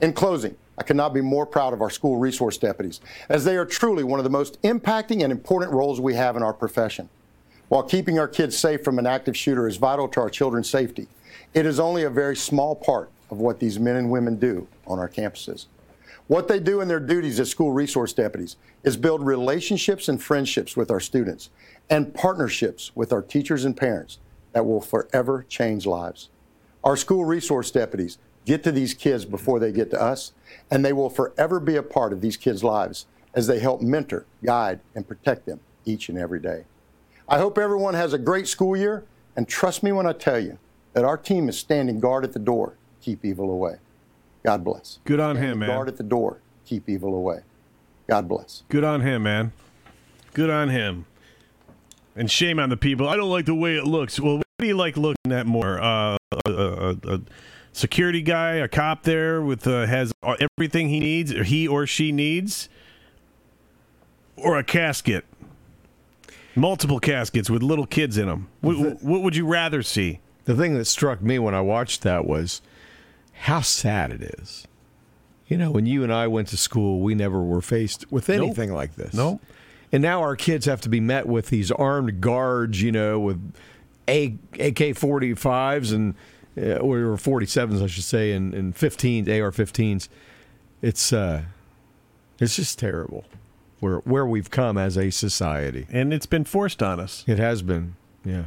[0.00, 3.64] In closing, I cannot be more proud of our school resource deputies, as they are
[3.64, 7.08] truly one of the most impacting and important roles we have in our profession.
[7.68, 11.08] While keeping our kids safe from an active shooter is vital to our children's safety,
[11.54, 14.98] it is only a very small part of what these men and women do on
[14.98, 15.66] our campuses.
[16.28, 20.76] What they do in their duties as school resource deputies is build relationships and friendships
[20.76, 21.50] with our students
[21.88, 24.18] and partnerships with our teachers and parents
[24.52, 26.28] that will forever change lives.
[26.82, 30.32] Our school resource deputies get to these kids before they get to us,
[30.70, 34.24] and they will forever be a part of these kids' lives as they help mentor,
[34.42, 36.64] guide, and protect them each and every day.
[37.28, 39.04] I hope everyone has a great school year,
[39.36, 40.58] and trust me when I tell you
[40.94, 43.76] that our team is standing guard at the door, keep evil away.
[44.44, 45.00] God bless.
[45.04, 45.68] Good on Standing him, man.
[45.68, 47.40] Guard at the door, keep evil away.
[48.06, 48.62] God bless.
[48.68, 49.52] Good on him, man.
[50.32, 51.06] Good on him.
[52.14, 53.08] And shame on the people.
[53.08, 54.20] I don't like the way it looks.
[54.20, 55.80] Well, what do you like looking at more?
[55.80, 56.16] Uh,
[56.46, 57.20] a, a, a
[57.76, 60.12] security guy, a cop there with uh, has
[60.58, 62.68] everything he needs, or he or she needs,
[64.36, 65.24] or a casket,
[66.54, 68.48] multiple caskets with little kids in them.
[68.62, 70.20] What, what would you rather see?
[70.44, 72.62] The thing that struck me when I watched that was
[73.32, 74.66] how sad it is.
[75.46, 78.72] You know, when you and I went to school, we never were faced with anything
[78.72, 79.14] like this.
[79.14, 79.40] Nope.
[79.92, 83.52] And now our kids have to be met with these armed guards, you know, with
[84.08, 86.14] AK 45s and,
[86.56, 90.08] uh, or 47s, I should say, and, and 15s, AR 15s.
[90.82, 91.42] It's, uh,
[92.38, 93.24] it's just terrible
[93.80, 95.86] where, where we've come as a society.
[95.90, 97.24] And it's been forced on us.
[97.26, 98.44] It has been, yeah.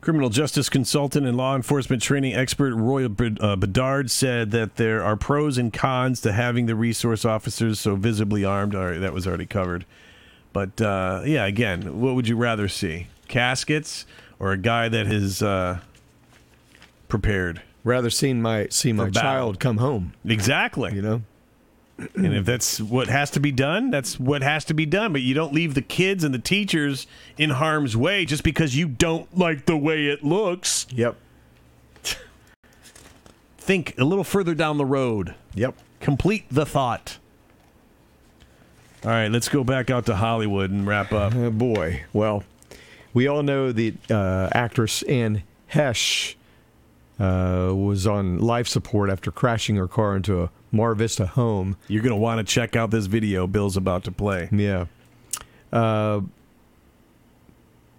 [0.00, 5.16] Criminal justice consultant and law enforcement training expert Roy uh, Bedard said that there are
[5.16, 8.74] pros and cons to having the resource officers so visibly armed.
[8.74, 9.84] All right, that was already covered.
[10.52, 13.08] But uh, yeah, again, what would you rather see?
[13.26, 14.06] Caskets
[14.38, 15.80] or a guy that is uh,
[17.08, 17.62] prepared?
[17.84, 19.22] Rather seen my see my battle.
[19.22, 20.94] child come home, Exactly.
[20.94, 21.22] you know?
[22.14, 25.12] And if that's what has to be done, that's what has to be done.
[25.12, 27.06] But you don't leave the kids and the teachers
[27.38, 30.86] in harm's way just because you don't like the way it looks.
[30.90, 31.16] Yep.
[33.58, 35.34] Think a little further down the road.
[35.54, 35.74] Yep.
[36.00, 37.18] Complete the thought.
[39.04, 41.34] All right, let's go back out to Hollywood and wrap up.
[41.34, 42.04] Oh boy.
[42.12, 42.44] Well,
[43.12, 45.42] we all know the uh, actress Anne
[45.72, 46.35] Heche
[47.18, 51.76] uh, was on life support after crashing her car into a Mar Vista home.
[51.88, 54.48] You're going to want to check out this video Bill's about to play.
[54.52, 54.86] Yeah.
[55.72, 56.20] Uh,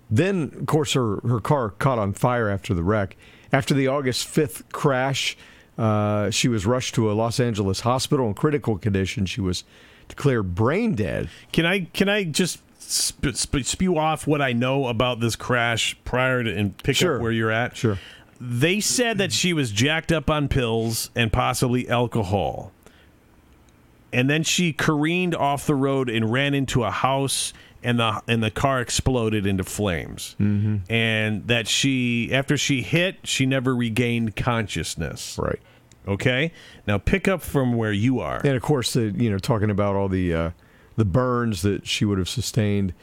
[0.09, 3.18] then, of course, her, her car caught on fire after the wreck.
[3.51, 5.38] After the August 5th crash,
[5.78, 9.26] uh, she was rushed to a Los Angeles hospital in critical condition.
[9.26, 9.63] She was
[10.07, 11.30] declared brain dead.
[11.51, 15.97] Can I can I just sp- sp- spew off what I know about this crash
[16.05, 17.18] prior to and pick Sure.
[17.18, 17.76] up where you're at?
[17.76, 17.97] Sure.
[18.39, 22.71] They said that she was jacked up on pills and possibly alcohol.
[24.13, 28.41] And then she careened off the road and ran into a house and the and
[28.41, 30.35] the car exploded into flames.
[30.39, 30.91] Mm-hmm.
[30.91, 35.38] And that she after she hit, she never regained consciousness.
[35.39, 35.59] Right.
[36.07, 36.51] Okay?
[36.85, 38.38] Now pick up from where you are.
[38.43, 40.51] And of course, the, you know, talking about all the uh,
[40.95, 42.93] the burns that she would have sustained.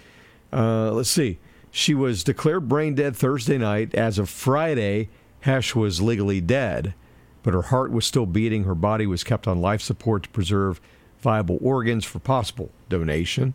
[0.52, 1.38] Uh, let's see.
[1.70, 3.94] She was declared brain dead Thursday night.
[3.94, 5.08] As of Friday,
[5.44, 6.94] Heche was legally dead,
[7.42, 8.64] but her heart was still beating.
[8.64, 10.80] Her body was kept on life support to preserve
[11.20, 13.54] viable organs for possible donation.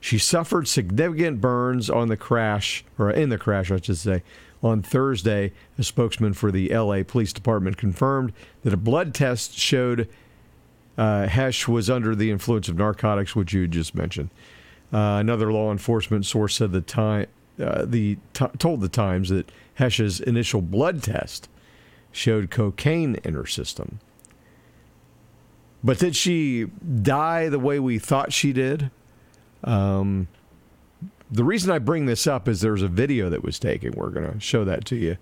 [0.00, 4.22] She suffered significant burns on the crash, or in the crash, I should say.
[4.62, 10.08] On Thursday, a spokesman for the LA Police Department confirmed that a blood test showed
[10.98, 14.30] uh, Heche was under the influence of narcotics, which you just mentioned.
[14.92, 17.26] Uh, another law enforcement source said the time
[17.62, 21.48] uh, the t- told the Times that Heche's initial blood test
[22.10, 24.00] showed cocaine in her system.
[25.84, 26.66] But did she
[27.02, 28.90] die the way we thought she did?
[29.64, 30.28] Um,
[31.30, 33.92] the reason I bring this up is there's a video that was taken.
[33.96, 35.16] We're going to show that to you.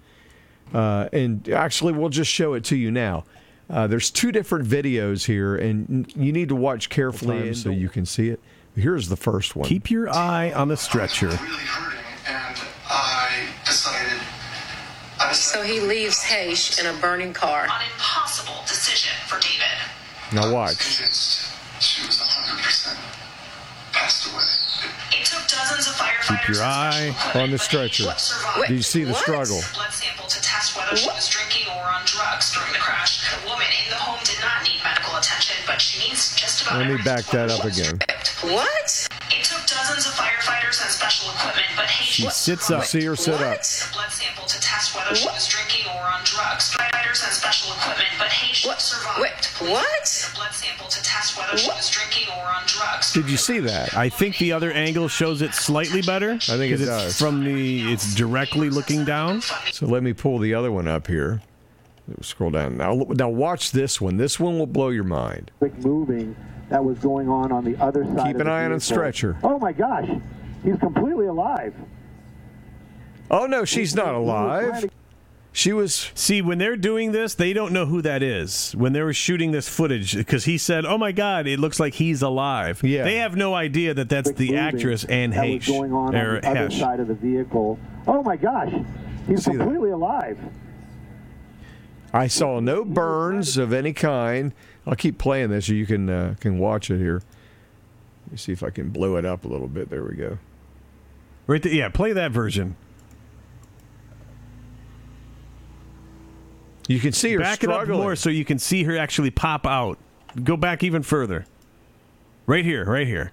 [0.74, 3.24] Uh, and actually, we'll just show it to you now.
[3.68, 8.05] Uh, there's two different videos here, and you need to watch carefully so you can
[8.05, 8.41] see it.
[8.74, 9.68] Here's the first one.
[9.68, 11.38] Keep your eye on the stretcher.
[15.33, 17.64] So he leaves Heche in a burning car.
[17.64, 19.78] An impossible decision for David.
[20.33, 20.83] now I was watch.
[21.81, 22.97] she was 100%
[23.93, 24.43] passed away.
[25.20, 26.47] It took dozens of firefighters.
[26.47, 28.05] Keep your eye on the stretcher.
[28.05, 28.66] Heche.
[28.68, 29.22] Do you see the What?
[29.22, 29.61] struggle?
[29.74, 33.22] blood sample to test whether she was drinking or on drugs during the crash.
[33.31, 36.78] The woman in the home did not need medical attention, but she needs just about
[36.78, 37.99] Let me back that up again.
[38.43, 39.09] What?
[39.31, 42.85] It took dozens of firefighters and special equipment, but Heche She sits up.
[42.85, 43.59] See her sit up.
[43.59, 44.11] What?
[44.51, 44.61] the
[45.15, 46.75] blood sample to test whether she was drinking or on drugs.
[46.75, 48.81] Firefighters and special equipment, but Heche What?
[48.81, 49.21] survived.
[49.21, 50.33] Wait, what?
[50.37, 53.13] Blood sample to test whether she was drinking or on drugs.
[53.13, 53.95] Did you see that?
[53.97, 56.33] I think the other angle shows it slightly better.
[56.35, 57.19] I think it it's does.
[57.19, 59.41] From the, it's directly looking down.
[59.73, 61.43] So let me pull the other one up here.
[62.23, 63.07] Scroll down now.
[63.11, 64.17] Now watch this one.
[64.17, 65.53] This one will blow your mind.
[65.59, 66.35] Quick moving
[66.69, 68.27] that was going on on the other side.
[68.27, 69.37] Keep of an the eye on a stretcher.
[69.45, 70.09] Oh my gosh,
[70.65, 71.75] he's completely alive.
[73.31, 74.91] Oh no, she's not alive.
[75.53, 76.12] She was.
[76.14, 78.72] See, when they're doing this, they don't know who that is.
[78.76, 81.94] When they were shooting this footage, because he said, "Oh my God, it looks like
[81.94, 83.03] he's alive." Yeah.
[83.03, 85.57] They have no idea that that's the moving actress Anne that Heche.
[85.57, 86.78] was going on or on the other Heche.
[86.78, 87.78] side of the vehicle.
[88.07, 88.72] Oh my gosh,
[89.26, 89.59] he's See that?
[89.59, 90.38] completely alive.
[92.12, 94.53] I saw no burns of any kind.
[94.86, 97.22] I'll keep playing this so you can uh, can watch it here.
[98.26, 99.90] Let me see if I can blow it up a little bit.
[99.90, 100.38] There we go.
[101.48, 102.76] Right there, yeah, play that version.
[106.91, 109.64] You can see her Back it up more so you can see her actually pop
[109.64, 109.97] out.
[110.43, 111.47] Go back even further.
[112.47, 113.30] Right here, right here.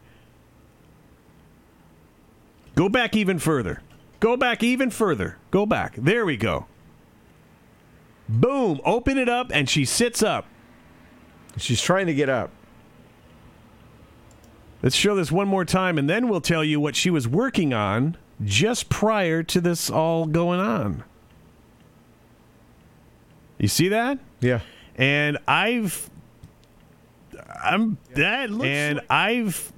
[2.76, 3.82] Go back even further.
[4.20, 5.38] Go back even further.
[5.49, 5.95] Go back.
[5.95, 6.68] There we go.
[8.30, 8.80] Boom.
[8.86, 10.45] Open it up and she sits up.
[11.58, 12.51] She's trying to get up.
[14.84, 17.74] Let's show this one more time and then we'll tell you what she was working
[17.74, 21.03] on just prior to this all going on.
[23.58, 24.20] You see that?
[24.39, 24.60] Yeah.
[24.95, 26.10] and I've
[27.64, 29.72] I'm that looks and I've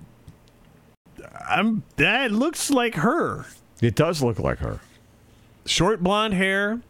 [1.50, 3.46] I'm that looks like her.
[3.82, 4.80] It does look like her.
[5.66, 6.82] Short blonde hair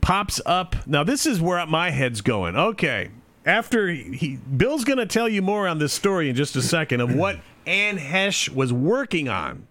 [0.00, 0.76] pops up.
[0.86, 2.56] Now this is where my head's going.
[2.56, 3.10] Okay.
[3.44, 7.00] After he Bill's going to tell you more on this story in just a second
[7.00, 9.66] of what Anne Heche was working on.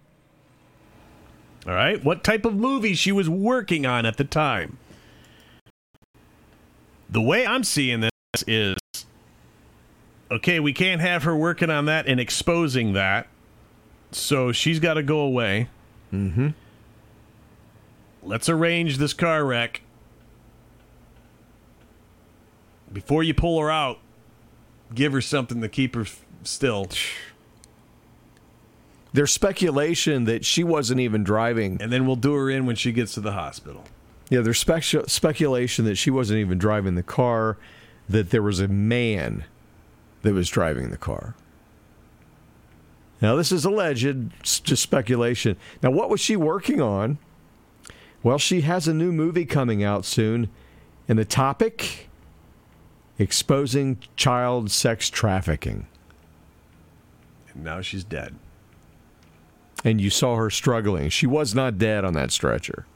[1.66, 2.02] All right?
[2.02, 4.78] What type of movie she was working on at the time.
[7.10, 8.10] The way I'm seeing this
[8.46, 8.76] is
[10.30, 13.26] okay, we can't have her working on that and exposing that.
[14.12, 15.68] So she's got to go away.
[16.12, 16.48] Mm-hmm.
[18.22, 19.82] Let's arrange this car wreck.
[22.92, 23.98] Before you pull her out,
[24.94, 26.88] give her something to keep her f- still.
[29.12, 31.78] There's speculation that she wasn't even driving.
[31.80, 33.84] And then we'll do her in when she gets to the hospital.
[34.30, 37.58] Yeah, there's spec- speculation that she wasn't even driving the car,
[38.08, 39.44] that there was a man
[40.22, 41.34] that was driving the car.
[43.20, 45.56] Now, this is alleged, just speculation.
[45.82, 47.18] Now, what was she working on?
[48.22, 50.48] Well, she has a new movie coming out soon,
[51.08, 52.08] and the topic
[53.18, 55.86] exposing child sex trafficking.
[57.52, 58.34] And now she's dead.
[59.84, 61.08] And you saw her struggling.
[61.10, 62.86] She was not dead on that stretcher.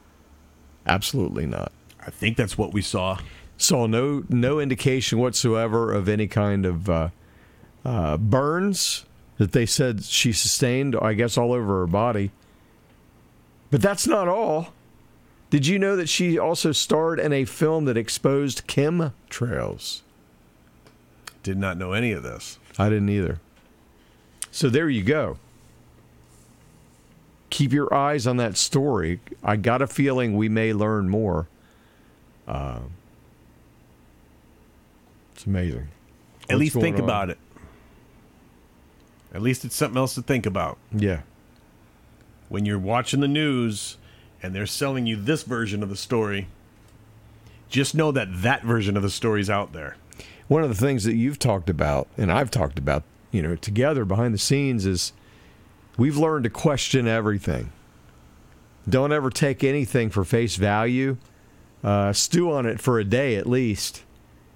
[0.85, 1.71] Absolutely not.
[2.05, 3.19] I think that's what we saw.
[3.57, 7.09] Saw no no indication whatsoever of any kind of uh,
[7.83, 9.05] uh, burns
[9.37, 10.95] that they said she sustained.
[11.01, 12.31] I guess all over her body.
[13.71, 14.73] But that's not all.
[15.49, 20.01] Did you know that she also starred in a film that exposed chemtrails?
[21.43, 22.59] Did not know any of this.
[22.77, 23.39] I didn't either.
[24.51, 25.37] So there you go.
[27.55, 29.21] Keep your eyes on that story.
[29.41, 31.47] I got a feeling we may learn more.
[32.45, 32.79] Uh,
[35.33, 35.87] it's amazing.
[36.49, 37.37] At least think about it.
[39.33, 40.77] At least it's something else to think about.
[40.91, 41.21] Yeah.
[42.49, 43.95] When you're watching the news
[44.43, 46.49] and they're selling you this version of the story,
[47.69, 49.95] just know that that version of the story's out there.
[50.49, 54.03] One of the things that you've talked about, and I've talked about, you know, together
[54.03, 55.13] behind the scenes, is
[55.97, 57.71] we've learned to question everything.
[58.87, 61.17] Don't ever take anything for face value.
[61.83, 64.03] Uh, stew on it for a day at least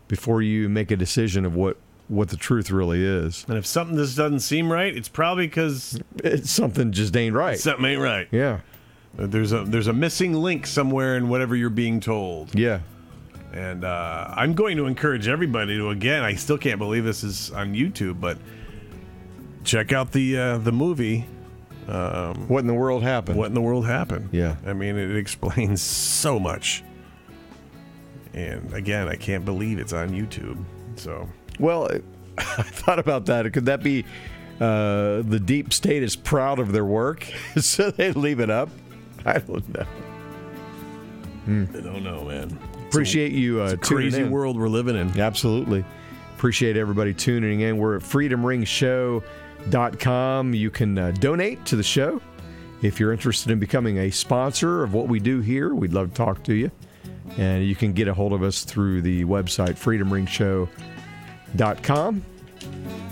[0.07, 1.77] before you make a decision of what,
[2.07, 3.45] what the truth really is.
[3.47, 7.57] And if something just doesn't seem right, it's probably because It's something just ain't right.
[7.59, 8.27] something ain't right.
[8.31, 8.59] Yeah.
[9.15, 12.53] There's a there's a missing link somewhere in whatever you're being told.
[12.53, 12.81] Yeah.
[13.51, 16.23] And uh, I'm going to encourage everybody to again.
[16.23, 18.37] I still can't believe this is on YouTube, but
[19.63, 21.25] check out the uh, the movie.
[21.87, 23.37] Um, What in the world happened?
[23.37, 24.29] what in the world happened?
[24.31, 24.57] Yeah.
[24.65, 26.83] I mean, it explains so much.
[28.33, 30.63] And again, I can't believe it's on YouTube.
[30.97, 31.27] So
[31.59, 31.89] Well,
[32.37, 33.51] I thought about that.
[33.53, 34.05] Could that be
[34.59, 37.23] uh, the deep state is proud of their work,
[37.59, 38.69] so they leave it up?
[39.25, 39.85] I don't know.
[41.47, 42.57] I don't know, man.
[42.87, 44.31] Appreciate you uh, It's crazy in.
[44.31, 45.19] world we're living in.
[45.19, 45.83] Absolutely.
[46.35, 47.77] Appreciate everybody tuning in.
[47.77, 48.03] We're at
[49.59, 50.53] freedomringshow.com.
[50.53, 52.21] You can uh, donate to the show.
[52.81, 56.15] If you're interested in becoming a sponsor of what we do here, we'd love to
[56.15, 56.71] talk to you.
[57.37, 62.25] And you can get a hold of us through the website freedomringshow.com.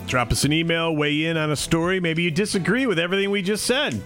[0.07, 1.99] Drop us an email, weigh in on a story.
[1.99, 4.01] Maybe you disagree with everything we just said.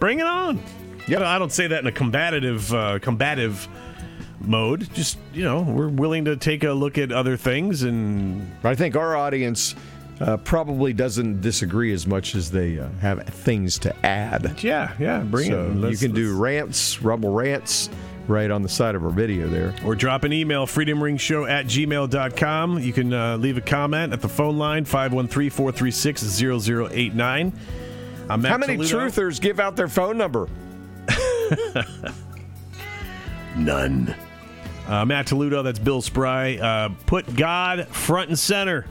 [0.00, 0.60] Bring it on.
[1.06, 3.68] Yeah, I don't say that in a combative, uh, combative
[4.40, 4.92] mode.
[4.92, 8.96] Just you know, we're willing to take a look at other things and I think
[8.96, 9.76] our audience
[10.20, 14.62] uh, probably doesn't disagree as much as they uh, have things to add.
[14.62, 15.90] yeah, yeah, bring so it.
[15.90, 17.88] you can do rants, rebel rants,
[18.26, 19.74] right on the side of our video there.
[19.84, 24.28] or drop an email freedomringshow at gmail.com you can uh, leave a comment at the
[24.28, 27.52] phone line 513-436-0089
[28.28, 30.48] How many truthers give out their phone number?
[33.56, 34.14] None.
[34.86, 36.56] Uh, Matt Toledo, that's Bill Spry.
[36.56, 38.86] Uh, put God front and center.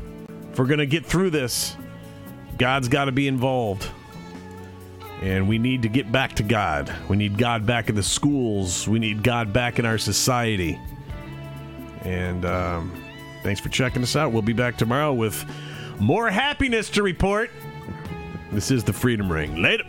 [0.60, 1.78] We're going to get through this,
[2.58, 3.90] God's got to be involved.
[5.22, 6.94] And we need to get back to God.
[7.08, 8.86] We need God back in the schools.
[8.86, 10.78] We need God back in our society.
[12.02, 13.04] And um,
[13.42, 14.34] thanks for checking us out.
[14.34, 15.46] We'll be back tomorrow with
[15.98, 17.52] more happiness to report.
[18.52, 19.62] This is the Freedom Ring.
[19.62, 19.86] Later.